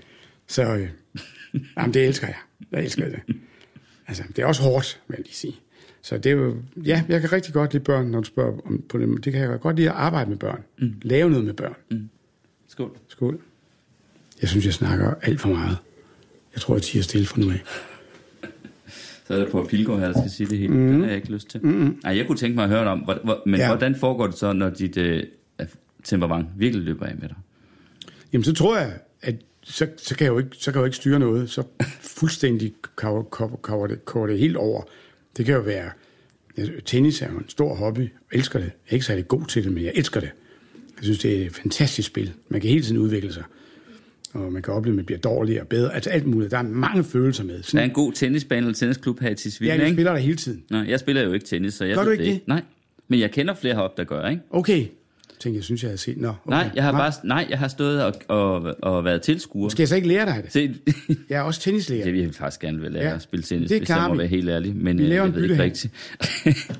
[0.46, 0.88] Så, øh,
[1.76, 2.36] jamen, det elsker jeg.
[2.72, 3.20] Jeg elsker det.
[4.08, 5.56] Altså, det er også hårdt, vil jeg lige sige.
[6.02, 8.82] Så det er jo, ja, jeg kan rigtig godt lide børn, når du spørger om
[8.88, 9.24] på det.
[9.24, 10.62] Det kan jeg godt lide at arbejde med børn.
[10.78, 10.94] Mm.
[11.02, 11.74] Lave noget med børn.
[11.90, 12.08] Mm.
[12.68, 12.98] Skål.
[13.08, 13.40] Skål.
[14.40, 15.76] Jeg synes, jeg snakker alt for meget.
[16.54, 17.62] Jeg tror, jeg tiger stille fra nu af.
[19.28, 20.72] Så er det på Pilgaard her, der skal sige det hele.
[20.74, 20.86] Mm.
[20.88, 21.66] Det har jeg ikke lyst til.
[21.66, 22.00] Mm.
[22.04, 23.66] Ej, jeg kunne tænke mig at høre om, hvor, hvor, men Ja.
[23.66, 25.22] hvordan foregår det så, når dit øh,
[26.04, 27.36] temperament virkelig løber af med dig?
[28.32, 30.84] Jamen, så tror jeg, at så, så, kan jeg jo ikke, så kan jeg jo
[30.84, 31.50] ikke styre noget.
[31.50, 31.62] Så
[32.00, 33.22] fuldstændig kommer
[33.62, 34.82] kommer det, kommer det helt over.
[35.36, 35.90] Det kan jo være...
[36.84, 38.00] Tennis er jo en stor hobby.
[38.00, 38.64] Jeg elsker det.
[38.64, 40.30] Jeg er ikke særlig god til det, men jeg elsker det.
[40.96, 42.32] Jeg synes, det er et fantastisk spil.
[42.48, 43.42] Man kan hele tiden udvikle sig.
[44.44, 45.94] Og man kan opleve, at man bliver dårligere og bedre.
[45.94, 46.50] Altså alt muligt.
[46.50, 47.52] Der er mange følelser med.
[47.54, 49.96] Der er Sådan, en god tennisbane eller tennisklub her i Tisvilde, ja, jeg ikke?
[49.96, 50.64] spiller der hele tiden.
[50.70, 52.40] Nå, jeg spiller jo ikke tennis, så jeg Gør du ikke det?
[52.46, 52.62] Nej,
[53.08, 54.42] men jeg kender flere heroppe, der gør, ikke?
[54.50, 54.86] Okay.
[55.40, 56.16] Tænker, jeg synes, jeg havde set.
[56.16, 56.36] Nå, okay.
[56.46, 59.68] Nej, jeg har bare nej, jeg har stået og, og, og været tilskuer.
[59.68, 60.52] Skal jeg så ikke lære dig det?
[60.52, 60.74] Se,
[61.30, 62.04] Jeg er også tennislærer.
[62.04, 64.14] det vil jeg faktisk gerne vil lære Ja, at spille tennis, det hvis jeg må
[64.14, 64.18] vi.
[64.18, 64.76] være helt ærlig.
[64.76, 65.92] Men Vi øh, laver jeg en ved ikke rigtigt.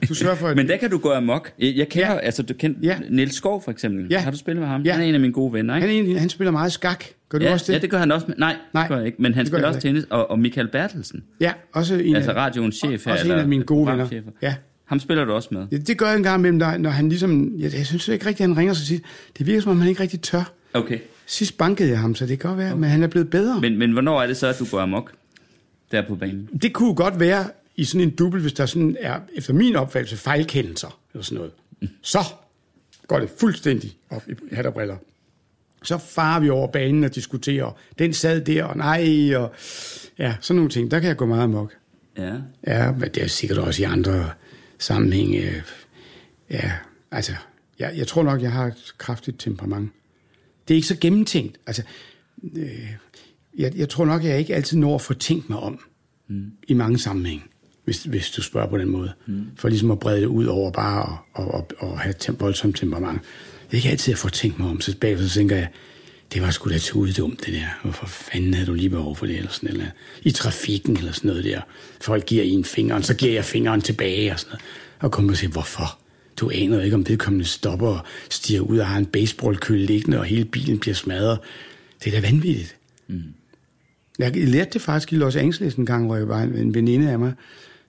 [0.08, 0.56] Du sørger for, at...
[0.60, 1.52] Men der kan du gå amok.
[1.58, 2.18] Jeg kender, Ja.
[2.18, 2.98] altså du kender Ja.
[3.10, 4.06] Niels Skov for eksempel.
[4.10, 4.18] Ja.
[4.18, 4.82] Har du spillet med ham?
[4.82, 4.92] Ja.
[4.92, 5.86] Han er en af mine gode venner, ikke?
[5.86, 7.04] Han, egentlig, han spiller meget skak.
[7.28, 7.72] Gør du ja, også det?
[7.72, 8.26] ja, det gør han også.
[8.28, 9.22] Med, nej, Nej, det gør jeg ikke.
[9.22, 10.04] Men han spiller også tennis.
[10.10, 13.12] Og, og Michael Bertelsen, Ja, også en, altså radioens chef her.
[13.12, 14.08] også en eller af mine gode venner.
[14.42, 14.54] Ja.
[14.88, 15.66] Ham spiller du også med.
[15.72, 17.52] Ja, det gør jeg en gang imellem, der, når han ligesom...
[17.58, 19.02] Jeg, jeg synes ikke rigtigt, at han ringer så tit.
[19.38, 20.52] Det virker som om, han ikke rigtig tør.
[20.74, 20.98] Okay.
[21.26, 22.80] Sidst bankede jeg ham, så det kan godt være, okay.
[22.80, 23.60] men han er blevet bedre.
[23.60, 25.12] Men, Men, men hvornår er det så, at du går amok?
[25.92, 26.48] Der på banen.
[26.62, 27.44] det kunne godt være
[27.76, 31.52] i sådan en dubbel, hvis der sådan er, efter min opfattelse, fejlkendelser eller sådan noget.
[32.02, 32.18] Så
[33.06, 34.96] går det fuldstændig op i hat og briller.
[35.82, 37.76] Så farer vi over banen og diskuterer.
[37.98, 39.54] Den sad der, og nej, og
[40.18, 40.90] ja, sådan nogle ting.
[40.90, 41.74] Der kan jeg gå meget amok.
[42.18, 42.32] Ja.
[42.66, 44.30] Ja, men det er sikkert også i andre
[44.78, 45.38] sammenhænge.
[45.38, 45.62] Øh,
[46.50, 46.72] ja,
[47.10, 47.32] altså,
[47.78, 49.90] jeg, jeg tror nok, jeg har et kraftigt temperament.
[50.68, 51.58] Det er ikke så gennemtænkt.
[51.66, 51.82] Altså,
[52.56, 52.92] øh,
[53.58, 55.80] jeg, jeg tror nok, jeg ikke altid når at få tænkt mig om
[56.28, 56.52] mm.
[56.68, 57.44] i mange sammenhænge,
[57.84, 59.12] hvis, hvis du spørger på den måde.
[59.26, 59.46] Mm.
[59.56, 63.20] For ligesom at brede det ud over bare at, at, at, have et voldsomt temperament.
[63.66, 64.80] Det er ikke altid, jeg får tænkt mig om.
[64.80, 65.68] Så bagefter så tænker jeg,
[66.32, 67.66] det var sgu da til dumt, det der.
[67.82, 69.86] Hvorfor fanden havde du lige behov for det, eller sådan eller.
[70.22, 71.60] I trafikken, eller sådan noget der.
[72.00, 74.64] Folk giver en fingeren, så giver jeg fingeren tilbage, og sådan noget.
[75.00, 75.98] Og kommer og siger, hvorfor?
[76.36, 78.00] Du aner ikke, om vedkommende stopper og
[78.30, 81.38] stiger ud og har en baseballkølle liggende, og hele bilen bliver smadret.
[82.04, 82.76] Det er da vanvittigt.
[83.08, 83.22] Mm.
[84.18, 87.18] Jeg lærte det faktisk i Los Angeles en gang, hvor jeg var en, veninde af
[87.18, 87.32] mig,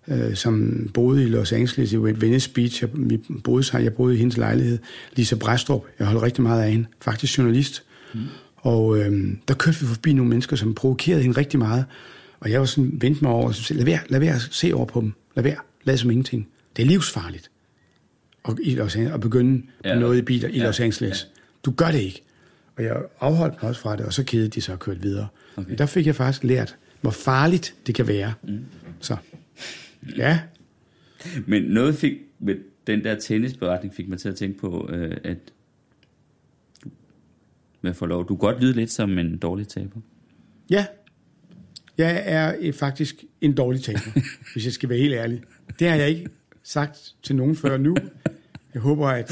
[0.07, 2.81] øh, som boede i Los Angeles i Venice Beach.
[2.81, 4.77] Jeg, vi boede, jeg boede i hendes lejlighed.
[5.15, 6.85] Lisa Bræstrup, jeg holder rigtig meget af hende.
[7.01, 7.83] Faktisk journalist.
[8.13, 8.19] Mm.
[8.55, 11.85] Og øh, der kørte vi forbi nogle mennesker, som provokerede hende rigtig meget.
[12.39, 14.73] Og jeg var sådan, vendte mig over og sagde, lad være, lad være at se
[14.73, 15.13] over på dem.
[15.35, 16.47] Lad være, lad som ingenting.
[16.75, 17.51] Det er livsfarligt
[18.43, 19.89] og, i Los Angeles, at begynde ja.
[19.89, 19.95] Ja.
[19.95, 20.63] på noget i biler i Ja.
[20.63, 21.27] Los Angeles.
[21.65, 22.23] Du gør det ikke.
[22.75, 25.27] Og jeg afholdt mig også fra det, og så kedede de så og kørte videre.
[25.55, 25.77] Okay.
[25.77, 28.33] Der fik jeg faktisk lært, hvor farligt det kan være.
[28.43, 28.59] Mm.
[28.99, 29.15] Så,
[30.17, 30.39] ja,
[31.45, 32.55] Men noget fik med
[32.87, 35.37] den der tennisberetning fik mig til at tænke på, øh, at
[37.81, 39.99] med for lov, du kan godt lyde lidt som en dårlig taber.
[40.69, 40.85] ja,
[41.97, 44.21] Jeg er øh, faktisk en dårlig taber,
[44.53, 45.41] hvis jeg skal være helt ærlig.
[45.79, 46.27] Det har jeg ikke
[46.63, 47.95] sagt til nogen før nu.
[48.73, 49.31] Jeg håber, at,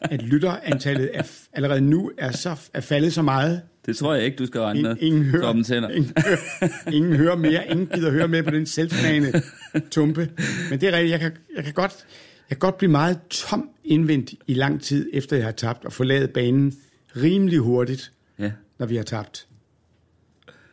[0.00, 1.22] at lytterantallet er,
[1.52, 3.62] allerede nu er, så, er faldet så meget.
[3.86, 4.96] Det tror jeg ikke, du skal regne med.
[5.00, 5.88] Ingen, ingen, hører, Tænder.
[5.90, 7.70] ingen, hører, ingen hører mere.
[7.70, 9.42] Ingen gider høre med på den selvsmagende
[9.90, 10.30] tumpe.
[10.70, 11.10] Men det er rigtigt.
[11.10, 12.06] Jeg kan, jeg kan godt...
[12.50, 15.92] Jeg kan godt blive meget tom indvendt i lang tid, efter jeg har tabt, og
[15.92, 16.74] forlade banen
[17.22, 18.52] rimelig hurtigt, Ja.
[18.78, 19.46] når vi har tabt.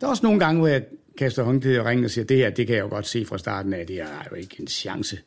[0.01, 0.83] Der er også nogle gange, hvor jeg
[1.17, 3.37] kaster håndklædet og ringer og siger, det her, det kan jeg jo godt se fra
[3.37, 5.19] starten af, det er jo ikke en chance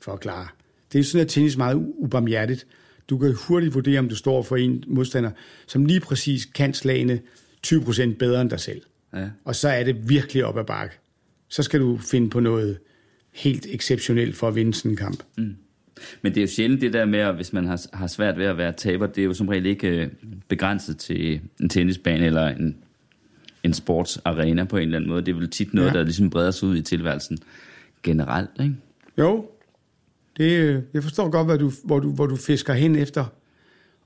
[0.00, 0.48] for at klare.
[0.92, 2.66] Det er sådan, at tennis er meget ubarmhjertigt.
[3.10, 5.30] Du kan hurtigt vurdere, om du står for en modstander,
[5.66, 7.20] som lige præcis kan slagene
[7.66, 8.82] 20% bedre end dig selv.
[9.14, 9.28] Ja.
[9.44, 10.94] Og så er det virkelig op ad bakke.
[11.48, 12.78] Så skal du finde på noget
[13.32, 15.22] helt exceptionelt for at vinde sådan en kamp.
[15.38, 15.56] Mm.
[16.22, 18.46] Men det er jo sjældent det der med, at hvis man har, har svært ved
[18.46, 20.08] at være taber, det er jo som regel ikke øh,
[20.48, 22.76] begrænset til en tennisbane eller en,
[23.62, 25.22] en sportsarena på en eller anden måde.
[25.22, 25.92] Det er vel tit noget, Ja.
[25.98, 27.38] der ligesom breder sig ud i tilværelsen
[28.02, 28.74] generelt, ikke?
[29.18, 29.46] Jo,
[30.36, 33.24] det, jeg forstår godt, hvad du, hvor, du, hvor du fisker hen efter.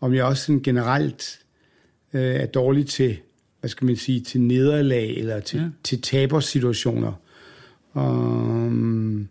[0.01, 1.41] Om jeg også sådan generelt
[2.13, 3.17] øh, er dårlig til,
[3.61, 5.61] hvad skal man sige, til nederlag eller til.
[5.61, 5.67] Ja.
[5.85, 7.13] til tabersituationer.
[7.95, 9.29] Um,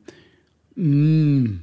[0.75, 1.59] mm,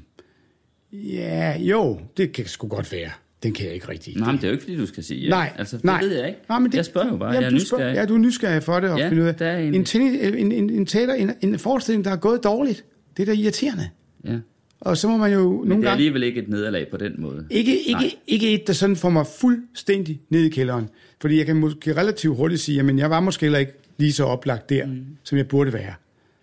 [0.93, 3.11] ja, jo, det kan sgu godt være.
[3.43, 4.17] Den kan jeg ikke rigtig.
[4.17, 5.29] Nej, men det er jo ikke, fordi du skal sige ja.
[5.29, 6.01] Nej, altså, det nej.
[6.01, 6.41] ved jeg ikke.
[6.49, 7.95] Nej, men det, jeg spørger jo bare, jamen, jeg er nysgerrig.
[7.95, 9.35] ja, du er nysgerrig for det, og Ja, finde ud af.
[9.35, 12.45] der er en- en, tennis, en, en, en, teater, en, en forestilling, der er gået
[12.45, 12.85] dårligt.
[13.17, 13.89] Det er da irriterende.
[14.25, 14.39] Ja.
[14.81, 15.91] Og så må man jo Men nogle det er gange...
[15.91, 17.47] alligevel ikke et nederlag på den måde.
[17.51, 20.89] Ikke, ikke, ikke et, der sådan får mig fuldstændig ned i kælderen.
[21.21, 24.25] Fordi jeg kan måske relativt hurtigt sige, at jeg var måske heller ikke lige så
[24.25, 25.05] oplagt der, mm.
[25.25, 25.95] som jeg burde være.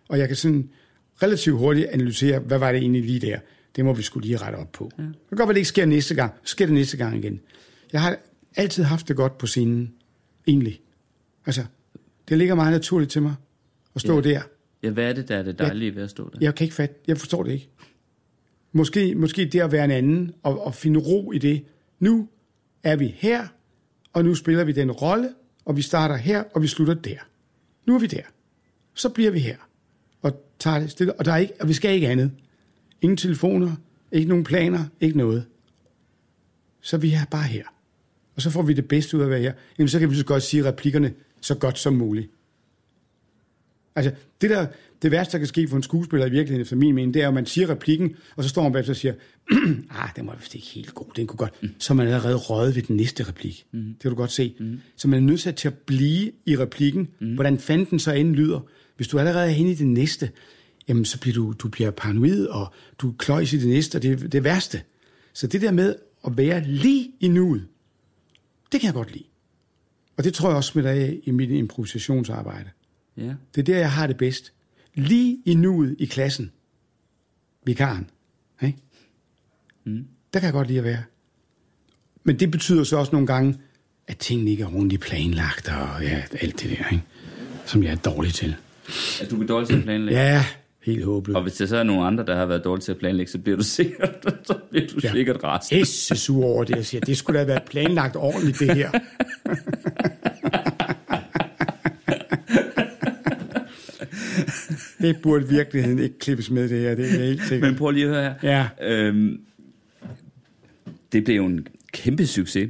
[0.10, 0.70] Og jeg kan sådan
[1.24, 3.38] relativt hurtigt analysere, hvad var det egentlig lige der.
[3.76, 4.91] Det må vi skulle lige rette op på.
[4.97, 5.03] Ja.
[5.03, 6.34] Det kan godt være, det ikke sker næste gang.
[6.43, 7.39] Så sker det næste gang igen.
[7.93, 8.17] Jeg har
[8.55, 9.93] altid haft det godt på scenen.
[10.47, 10.82] Egentlig.
[11.45, 11.65] Altså,
[12.30, 13.36] det ligger meget naturligt til mig
[13.95, 14.30] at stå Ja.
[14.30, 14.41] der.
[14.84, 16.38] Ja, hvad er det, der er det dejlige ved at stå der?
[16.41, 17.69] Jeg kan ikke fatte, jeg forstår det ikke.
[18.71, 21.63] Måske, måske det at være en anden og, og finde ro i det.
[21.99, 22.28] Nu
[22.84, 23.47] er vi her,
[24.13, 25.30] og nu spiller vi den rolle,
[25.65, 27.17] og vi starter her, og vi slutter der.
[27.86, 28.21] Nu er vi der.
[28.93, 29.57] Så bliver vi her,
[30.21, 31.13] og tager det stille.
[31.13, 32.32] Og, der er ikke, og vi skal ikke andet.
[33.04, 33.76] Ingen telefoner,
[34.12, 35.45] ikke nogen planer, ikke noget.
[36.82, 37.64] Så vi er bare her.
[38.36, 39.54] Og så får vi det bedste ud af at være her.
[39.78, 42.30] Jamen, så kan vi så godt sige replikkerne så godt som muligt.
[43.95, 44.68] Altså, det der,
[45.01, 47.28] det værste, der kan ske for en skuespiller i virkeligheden, efter min mening, det er,
[47.28, 49.14] at man siger replikken, og så står man bagefter og siger,
[50.01, 51.54] ah, den var vist ikke helt god, den kunne godt.
[51.80, 53.66] Så er man allerede røget ved den næste replik.
[53.72, 53.80] Mm.
[53.80, 54.56] Det kan du godt se.
[54.60, 54.80] Mm.
[54.95, 57.10] Så man er nødt til at blive i replikken.
[57.20, 57.34] Mm.
[57.34, 58.60] Hvordan fanden den så end lyder.
[58.95, 60.30] Hvis du allerede er henne i det næste,
[60.88, 64.24] jamen så bliver du, du bliver paranoid, og du kløjs i det næste, og det
[64.24, 64.82] er det værste.
[65.34, 65.96] Så det der med
[66.28, 67.68] at være lige i nuet,
[68.72, 69.24] det kan jeg godt lide.
[70.18, 72.70] Og det tror jeg også smitter af i mit improvisationsarbejde.
[73.18, 73.34] Ja.
[73.56, 74.54] Det er der, jeg har det bedst.
[74.96, 76.52] Lige i nuet i klassen.
[77.66, 78.10] Vikaren.
[78.62, 78.78] Ikke?
[79.84, 80.08] Mm.
[80.34, 81.04] Der kan jeg godt lide at være.
[82.24, 83.60] Men det betyder så også nogle gange,
[84.08, 87.04] at tingene ikke er ordentligt planlagt, og ja, alt det der, ikke?
[87.66, 88.56] som jeg er dårlig til.
[89.22, 90.22] At du er dårlig til at planlægge.
[90.22, 90.46] Ja,
[90.84, 91.36] helt håbløst.
[91.36, 93.38] Og hvis der så er nogle andre, der har været dårlige til at planlægge, så
[93.38, 95.12] bliver du sikkert, så bliver du Ja.
[95.12, 95.70] sikkert rast.
[95.72, 97.02] Pisse sur over det, jeg siger.
[97.02, 98.90] Det skulle da have været planlagt ordentligt, det her.
[105.02, 106.96] det burde virkeligheden ikke klippes med, det her.
[106.96, 107.70] Det er jeg helt sikkert.
[107.72, 108.68] Men prøv lige at høre her.
[108.82, 108.94] Ja.
[108.94, 109.40] Øhm,
[111.12, 112.70] det blev jo en kæmpe succes.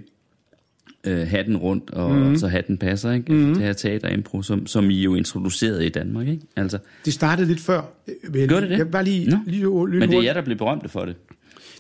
[1.08, 2.38] Øh, hatten rundt, og mm.
[2.38, 3.34] så hatten passer, ikke?
[3.34, 3.54] Mm.
[3.54, 6.44] Det her teaterimpro, som, som I jo introducerede i Danmark, ikke?
[6.56, 7.82] Altså, Det startede lidt før.
[8.30, 8.78] Vil jeg Gør det det?
[8.78, 9.38] Jeg bare lige, Nå.
[9.46, 11.16] lige, lige, lige men det er jer, der blev berømte for det.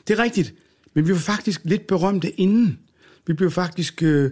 [0.07, 0.53] Det er rigtigt.
[0.93, 2.79] Men vi var faktisk lidt berømte inden.
[3.27, 4.03] Vi blev faktisk...
[4.03, 4.31] Øh,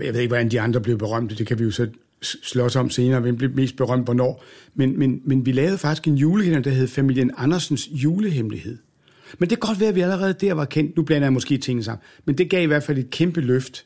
[0.00, 1.34] jeg ved ikke, hvordan de andre blev berømte.
[1.34, 1.88] Det kan vi jo så
[2.22, 4.44] slås om senere, hvem blev mest berømt hvornår.
[4.74, 8.78] Men, men, men vi lavede faktisk en julekalender, der hed Familien Andersens julehemmelighed.
[9.38, 10.96] Men det kan godt være, at vi allerede der var kendt.
[10.96, 12.02] Nu blander jeg måske tingene sammen.
[12.24, 13.84] Men det gav i hvert fald et kæmpe løft.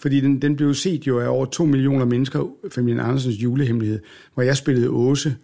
[0.00, 4.00] Fordi den, den blev set jo af over to millioner mennesker, Familien Andersens julehemmelighed,
[4.34, 5.36] hvor jeg spillede Åse,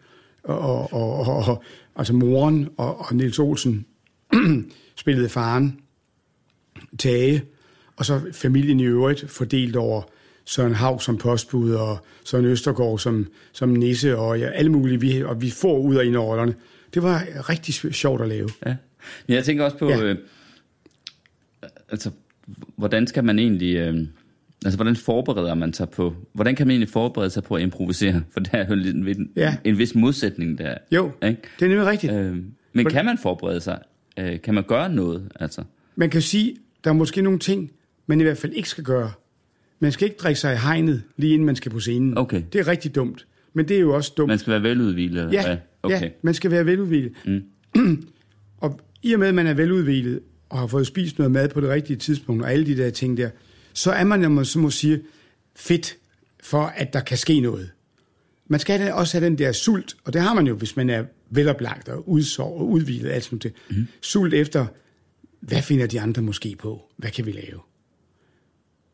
[0.42, 1.62] og, og, og, og,
[1.96, 3.86] altså moren, og, og Niels Olsen
[4.96, 5.80] spillede faren,
[6.98, 7.42] Tage,
[7.96, 10.02] og så familien i øvrigt fordelt over
[10.44, 15.22] Søren Hav som postbud, og Søren Østergaard som, som nisse, og ja, alle mulige, vi,
[15.22, 16.54] og vi får ud af en rollerne.
[16.94, 18.48] Det var rigtig sjovt at lave.
[18.66, 18.76] Ja.
[19.26, 20.02] Men jeg tænker også på, ja.
[20.02, 20.16] øh,
[21.88, 22.10] altså,
[22.76, 24.06] hvordan skal man egentlig, øh,
[24.64, 28.22] altså, hvordan forbereder man sig på, hvordan kan man egentlig forberede sig på at improvisere?
[28.30, 29.56] For der er jo en, en, Ja.
[29.64, 30.74] en vis modsætning der.
[30.92, 31.40] Jo, Ikke?
[31.58, 32.12] det er nemlig rigtigt.
[32.12, 32.36] Øh,
[32.72, 33.78] men kan man forberede sig?
[34.18, 35.28] Øh, kan man gøre noget?
[35.40, 35.62] Altså?
[35.96, 37.70] Man kan sige, der er måske nogle ting,
[38.06, 39.12] man i hvert fald ikke skal gøre.
[39.80, 42.18] Man skal ikke drikke sig i hegnet, lige inden man skal på scenen.
[42.18, 42.42] Okay.
[42.52, 43.26] Det er rigtig dumt.
[43.54, 44.28] men det er jo også dumt.
[44.28, 45.32] Man skal være veludvilet?
[45.32, 46.02] Ja, ja, okay.
[46.02, 47.12] ja, man skal være veludvilet.
[47.26, 47.42] Mm.
[48.60, 51.60] og i og med, at man er veludvilet og har fået spist noget mad på
[51.60, 53.30] det rigtige tidspunkt, og alle de der ting der,
[53.76, 55.02] så er man, jo, som må sige,
[55.54, 55.96] fedt
[56.40, 57.70] for, at der kan ske noget.
[58.46, 61.04] Man skal også have den der sult, og det har man jo, hvis man er
[61.30, 63.54] veloplagt og udsov og udvilet, alt sådan noget.
[63.70, 63.86] Mm.
[64.00, 64.66] Sult efter,
[65.40, 66.82] hvad finder de andre måske på?
[66.96, 67.60] Hvad kan vi lave?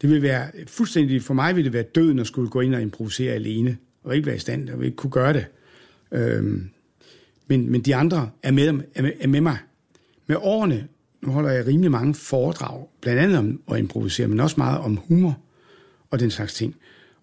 [0.01, 2.83] Det vil være fuldstændig, for mig vil det være døden at skulle gå ind og
[2.83, 5.47] improvisere alene, og ikke være i stand, og ikke kunne gøre det.
[6.12, 6.70] Øhm,
[7.47, 9.59] men, men de andre er med, er, med, er med mig.
[10.26, 10.89] Med årene,
[11.23, 14.97] nu holder jeg rimelig mange foredrag, blandt andet om at improvisere, men også meget om
[14.97, 15.39] humor
[16.11, 16.77] og den slags ting.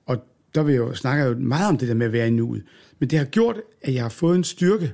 [0.06, 0.18] Og
[0.56, 2.32] der vil jeg jo, snakker jeg jo meget om det der med at være i
[2.32, 2.64] nuet.
[3.00, 4.94] Men det har gjort, at jeg har fået en styrke.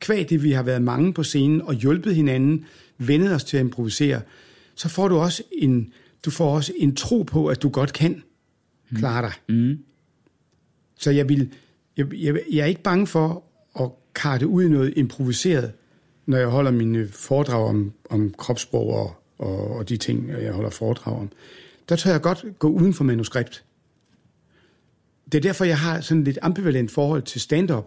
[0.00, 2.64] Kvæg det, vi har været mange på scenen og hjulpet hinanden,
[2.98, 4.20] vendet os til at improvisere,
[4.74, 5.92] så får du også en,
[6.24, 8.22] du får også en tro på, at du godt kan
[8.96, 9.32] klare dig.
[9.56, 9.78] Mm.
[10.98, 11.52] Så jeg, vil,
[11.96, 13.44] jeg, jeg, jeg er ikke bange for
[13.80, 15.72] at karte ud i noget improviseret,
[16.30, 20.70] når jeg holder mine foredrag om, om kropssprog og, og, og de ting, jeg holder
[20.70, 21.30] foredrag om.
[21.88, 23.64] Der tør jeg godt gå uden for manuskript.
[25.32, 27.86] Det er derfor, jeg har sådan lidt ambivalent forhold til stand-up.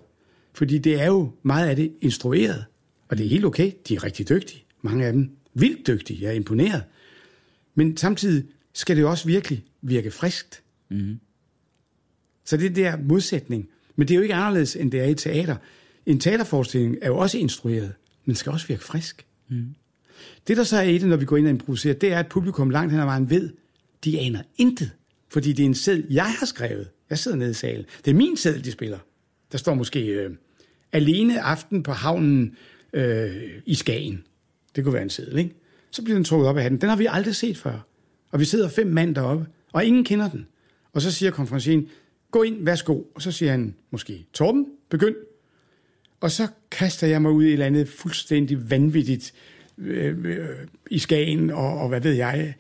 [0.54, 2.66] Fordi det er jo meget af det instrueret.
[3.08, 3.72] Og det er helt okay.
[3.88, 4.64] De er rigtig dygtige.
[4.82, 6.22] Mange af dem vildt dygtige.
[6.22, 6.84] Jeg er imponeret.
[7.76, 10.64] Men samtidig skal det jo også virkelig virke friskt.
[12.46, 13.70] Så det er der modsætning.
[13.96, 15.56] Men det er jo ikke anderledes, end det er i teater.
[16.06, 17.94] En teaterforestilling er jo også instrueret,
[18.26, 19.26] men skal også virke frisk.
[19.50, 19.76] Mm.
[20.48, 22.28] Det, der så er i det, når vi går ind og improviserer, det er, at
[22.28, 23.50] publikum langt hen ad vejen ved,
[24.04, 24.92] de aner intet.
[25.30, 26.90] Fordi det er en seddel, jeg har skrevet.
[27.10, 27.86] Jeg sidder nede i salen.
[28.06, 29.00] Det er min seddel, de spiller.
[29.52, 30.32] Der står måske øh,
[30.92, 32.56] alene aften på havnen
[32.94, 33.32] øh,
[33.66, 34.24] i Skagen.
[34.76, 35.56] Det kunne være en seddel, ikke?
[35.92, 36.82] Så bliver den trukket op af hatten.
[36.82, 37.88] Den har vi aldrig set før.
[38.32, 40.48] Og vi sidder fem mand deroppe, og ingen kender den.
[40.94, 41.90] Og så siger konferencien,
[42.32, 43.02] gå ind, værsgo.
[43.16, 45.16] Og så siger han, måske, Torben, begynd.
[46.24, 49.34] Og så kaster jeg mig ud i et eller andet fuldstændig vanvittigt
[49.78, 50.48] øh, øh,
[50.92, 52.54] i Skagen, og, og hvad ved jeg,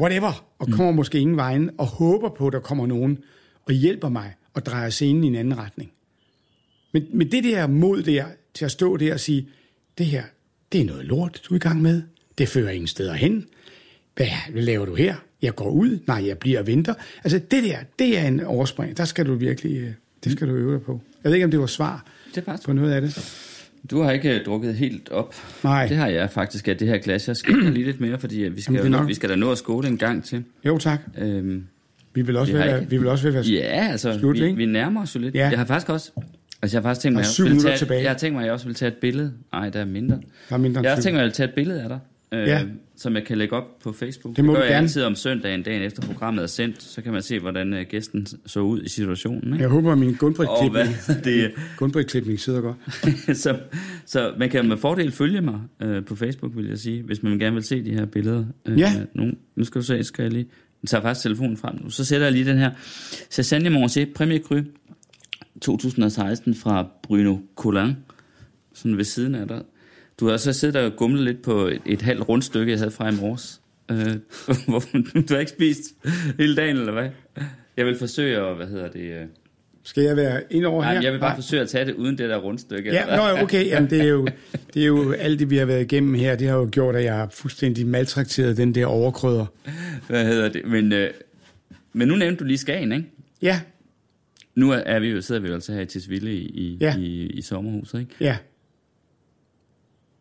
[0.00, 0.96] whatever, og kommer mm.
[0.96, 3.18] måske ingen vejen, og håber på, at der kommer nogen,
[3.64, 5.92] og hjælper mig, og drejer scenen i en anden retning.
[6.92, 9.48] Men, men det der mod der, til at stå der og sige,
[9.98, 10.24] det her,
[10.72, 12.02] det er noget lort, du er i gang med.
[12.38, 13.46] Det fører ingen steder hen.
[14.16, 15.16] Hvad, laver du her?
[15.42, 15.98] Jeg går ud.
[16.06, 16.94] Nej, jeg bliver og venter.
[17.24, 18.96] Altså det der, det er en overspring.
[18.96, 19.92] Der skal du virkelig, øh,
[20.24, 21.00] det skal du øve dig på.
[21.24, 23.42] Jeg ved ikke, om det var svar Det er faktisk på noget af det.
[23.90, 25.34] Du har ikke øh, drukket helt op.
[25.64, 25.86] Nej.
[25.86, 27.28] Det har jeg faktisk af det her glas.
[27.28, 29.50] Jeg skal lige lidt mere, fordi øh, vi skal, Jamen, jo, vi skal da nå
[29.52, 30.44] at skåle en gang til.
[30.64, 31.00] Jo, tak.
[31.18, 31.64] Øhm,
[32.14, 34.56] Vi vil også, har være, ikke- vi vil også være ja, altså, Slut, vi, ikke?
[34.56, 35.34] vi nærmer os jo lidt.
[35.34, 35.48] Ja.
[35.48, 36.10] Jeg har faktisk også...
[36.62, 38.02] Altså, jeg har faktisk tænkt mig, at jeg, minutter tage, tilbage.
[38.02, 39.32] jeg har tænkt mig, at jeg også vil tage et billede.
[39.52, 40.18] Nej, der er mindre.
[40.48, 41.98] Der er mindre Jeg har tænkt mig, at jeg vil tage et billede af dig.
[42.32, 42.62] Øh, Ja.
[42.98, 44.36] Som jeg kan lægge op på Facebook.
[44.36, 44.82] Det må gør du jeg gerne.
[44.82, 46.82] altid om søndagen, dagen efter programmet er sendt.
[46.82, 49.52] Så kan man se, hvordan øh, gæsten så ud i situationen.
[49.52, 49.62] Ikke?
[49.62, 50.16] Jeg håber, at min
[50.70, 50.86] hvad
[51.24, 51.52] det
[52.40, 52.76] sidder godt.
[53.42, 53.58] så,
[54.06, 57.38] så man kan med fordel følge mig øh, på Facebook, vil jeg sige, hvis man
[57.38, 58.44] gerne vil se de her billeder.
[58.66, 58.92] Øh, Ja.
[59.14, 60.46] Nu, nu skal du se, skal jeg lige...
[60.82, 61.90] Jeg tager faktisk telefonen frem nu.
[61.90, 62.70] Så sætter jeg lige den her
[63.32, 64.60] Cézanne Monché Premier Cru
[65.60, 67.92] 2016 fra Bruno Collin,
[68.74, 69.62] sådan ved siden af dig.
[70.20, 73.08] Du har så siddet og gumlet lidt på et, et halvt rundstykke, jeg havde fra
[73.08, 73.60] i morges.
[73.90, 73.96] Øh,
[75.28, 75.80] du har ikke spist
[76.38, 77.08] hele dagen, eller hvad?
[77.76, 79.00] Jeg vil forsøge at, hvad hedder det...
[79.00, 79.22] Øh,
[79.82, 81.02] Skal jeg være ind over nej, her?
[81.02, 81.36] jeg vil bare Nej.
[81.36, 82.92] forsøge at tage det uden det der rundstykke.
[82.92, 83.66] Ja, nå, okay.
[83.66, 84.28] Jamen, det, er jo,
[84.74, 86.36] det er jo alt det, vi har været igennem her.
[86.36, 89.46] Det har jo gjort, at jeg har fuldstændig maltrakteret den der overkrydder.
[90.08, 90.64] Hvad hedder det?
[90.64, 91.10] Men, øh,
[91.92, 93.06] men nu nævnte du lige Skagen, ikke?
[93.42, 93.60] Ja,
[94.54, 96.96] Nu er, er vi jo, sidder vi jo altså her i Tisvilde i, i, Ja.
[96.98, 98.14] i, i sommerhuset, ikke?
[98.20, 98.36] ja.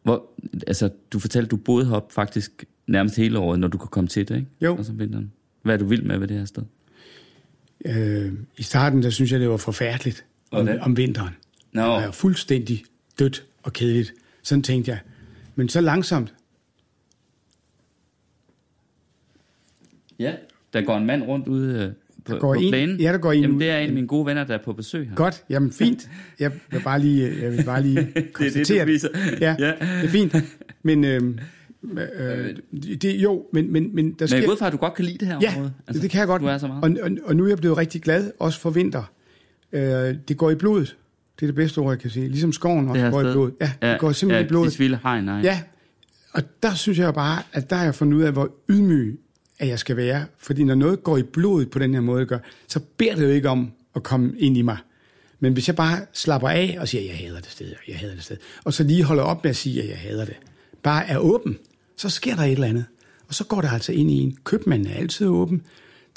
[0.05, 0.29] Hvor,
[0.67, 4.27] altså, du fortalte, du boede heroppe faktisk nærmest hele året, når du kunne komme til
[4.27, 4.47] det, ikke?
[4.61, 4.77] Jo.
[4.77, 5.31] Altså vinteren.
[5.61, 6.63] Hvad er du vild med ved det her sted?
[7.85, 11.35] Øh, I starten, der synes jeg, det var forfærdeligt om, om vinteren.
[11.71, 12.83] Nå, Det var fuldstændig
[13.19, 14.13] dødt og kedeligt.
[14.43, 14.99] Sådan tænkte jeg.
[15.55, 16.33] Men så langsomt,
[20.19, 20.35] ja.
[20.73, 21.93] Der går en mand rundt ude øh,
[22.29, 22.99] på, går på en- plænen.
[22.99, 24.73] ja, der går en Jamen, det er en af mine gode venner, der er på
[24.73, 25.15] besøg her.
[25.15, 26.09] godt, jamen fint.
[26.39, 29.07] Jeg vil bare lige, jeg vil bare lige det, du konstatere viser.
[29.41, 29.67] Ja, Ja.
[29.67, 30.35] det er fint.
[30.83, 31.21] Men øh,
[32.19, 32.55] øh,
[33.01, 34.37] det, jo, men, men, men der Men sker...
[34.37, 35.73] jeg går ud fra, at du godt kan lide det her Ja, område.
[35.87, 36.41] altså, det kan jeg godt.
[36.41, 36.99] Du er så meget.
[36.99, 39.11] Og, og, og nu er jeg blevet rigtig glad, også for vinter.
[39.73, 39.81] Øh,
[40.27, 40.95] det går i blodet.
[41.39, 42.27] Det er det bedste ord, jeg kan sige.
[42.27, 43.29] Ligesom skoven det også går sted.
[43.29, 43.53] i blodet.
[43.61, 44.71] Ja, det går simpelthen ja, i blodet.
[44.71, 45.39] Tisvilde Hegn, nej.
[45.43, 45.61] Ja,
[46.33, 49.19] og der synes jeg bare, at der har jeg fundet ud af, hvor ydmyg
[49.59, 50.25] at jeg skal være.
[50.37, 53.29] Fordi når noget går i blodet på den her måde, gør, så beder det jo
[53.29, 54.77] ikke om at komme ind i mig.
[55.39, 58.15] Men hvis jeg bare slapper af og siger, at jeg hader det sted, jeg hader
[58.15, 60.35] det sted, og så lige holder op med at sige, at jeg hader det,
[60.83, 61.57] bare er åben,
[61.97, 62.85] så sker der et eller andet.
[63.27, 64.37] Og så går det altså ind i en.
[64.43, 65.61] Købmanden er altid åben.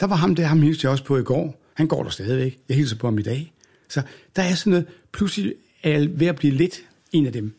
[0.01, 1.62] Der var ham der, ham hilste jeg også på i går.
[1.74, 2.59] Han går der stadigvæk.
[2.68, 3.53] Jeg hilser på ham i dag.
[3.89, 4.03] Så
[4.36, 6.82] der er sådan noget, pludselig er jeg ved at blive lidt
[7.12, 7.55] en af dem.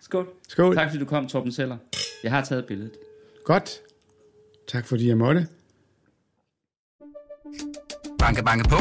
[0.00, 0.28] Skål.
[0.48, 0.74] Skål.
[0.74, 1.76] Tak fordi du kom, Torben Seller.
[2.22, 2.92] Jeg har taget billedet.
[3.44, 3.80] Godt.
[4.72, 5.46] Tak fordi jeg måtte.
[8.18, 8.76] Banke, banke på.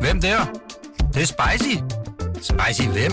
[0.00, 0.44] Hvem der?
[0.98, 1.76] Det, det er spicy.
[2.34, 3.12] Spicy hvem?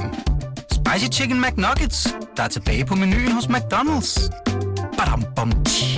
[0.71, 4.29] Spicy Chicken McNuggets, der er tilbage på menuen hos McDonald's.
[4.97, 5.94] Badum, bom, tji.